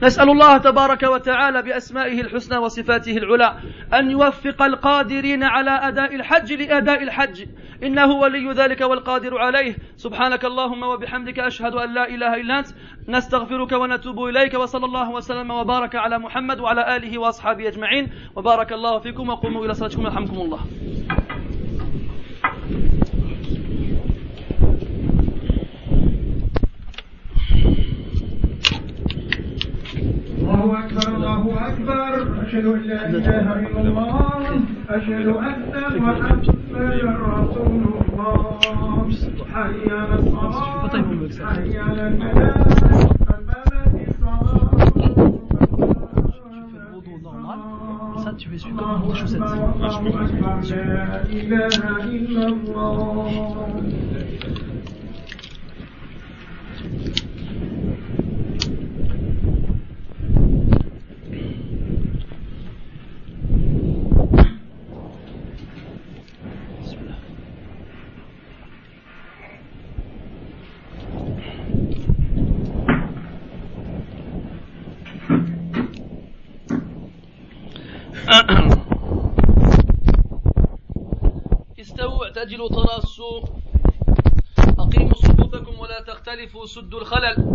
نسأل 0.03 0.29
الله 0.29 0.57
تبارك 0.57 1.03
وتعالى 1.03 1.61
بأسمائه 1.61 2.21
الحسنى 2.21 2.57
وصفاته 2.57 3.17
العلى 3.17 3.53
أن 3.93 4.11
يوفق 4.11 4.61
القادرين 4.61 5.43
على 5.43 5.71
أداء 5.71 6.15
الحج 6.15 6.53
لأداء 6.53 7.03
الحج. 7.03 7.45
إنه 7.83 8.11
ولي 8.11 8.51
ذلك 8.51 8.81
والقادر 8.81 9.37
عليه. 9.37 9.75
سبحانك 9.97 10.45
اللهم 10.45 10.83
وبحمدك 10.83 11.39
أشهد 11.39 11.73
أن 11.73 11.93
لا 11.93 12.09
إله 12.09 12.35
إلا 12.35 12.59
أنت. 12.59 12.67
نستغفرك 13.07 13.71
ونتوب 13.71 14.23
إليك 14.23 14.53
وصلى 14.53 14.85
الله 14.85 15.11
وسلم 15.11 15.51
وبارك 15.51 15.95
على 15.95 16.19
محمد 16.19 16.59
وعلى 16.59 16.95
آله 16.95 17.17
وأصحابه 17.17 17.67
أجمعين. 17.67 18.07
وبارك 18.35 18.73
الله 18.73 18.99
فيكم. 18.99 19.29
وقوموا 19.29 19.65
إلى 19.65 19.73
صلاتكم 19.73 20.01
يرحمكم 20.01 20.33
الله. 20.33 20.45
الله 20.47 20.76
أشهد 32.57 32.65
أن 32.65 32.81
لا 32.81 33.09
إله 33.09 33.59
إلا 33.59 33.81
الله. 33.81 34.61
أشهد 34.89 35.27
أن 35.27 35.55
طيب. 35.73 36.01
محمدا 36.01 37.17
رسول 37.27 37.83
الله. 38.09 38.59
حي 39.53 39.91
على 39.91 40.15
الصلاة. 40.19 40.87
طيب، 40.87 41.03
طيب، 41.03 41.31
حي 41.45 41.77
على 41.77 42.07
الفلاح 42.07 43.07
tu 48.37 48.49
fais 48.49 48.57
suivre 48.59 48.77
dans 48.77 49.07
les 49.07 49.15
chaussettes. 49.15 49.41
Ah, 49.41 49.89
je 49.89 49.97
peux 50.03 50.11
pas. 50.11 50.57
استووا 81.79 82.25
اعتجلوا 82.25 82.69
ترى 82.69 83.01
أقيموا 84.79 85.13
صفوفكم 85.13 85.79
ولا 85.79 86.01
تختلفوا 86.07 86.65
سدوا 86.65 87.01
الخلل. 87.01 87.46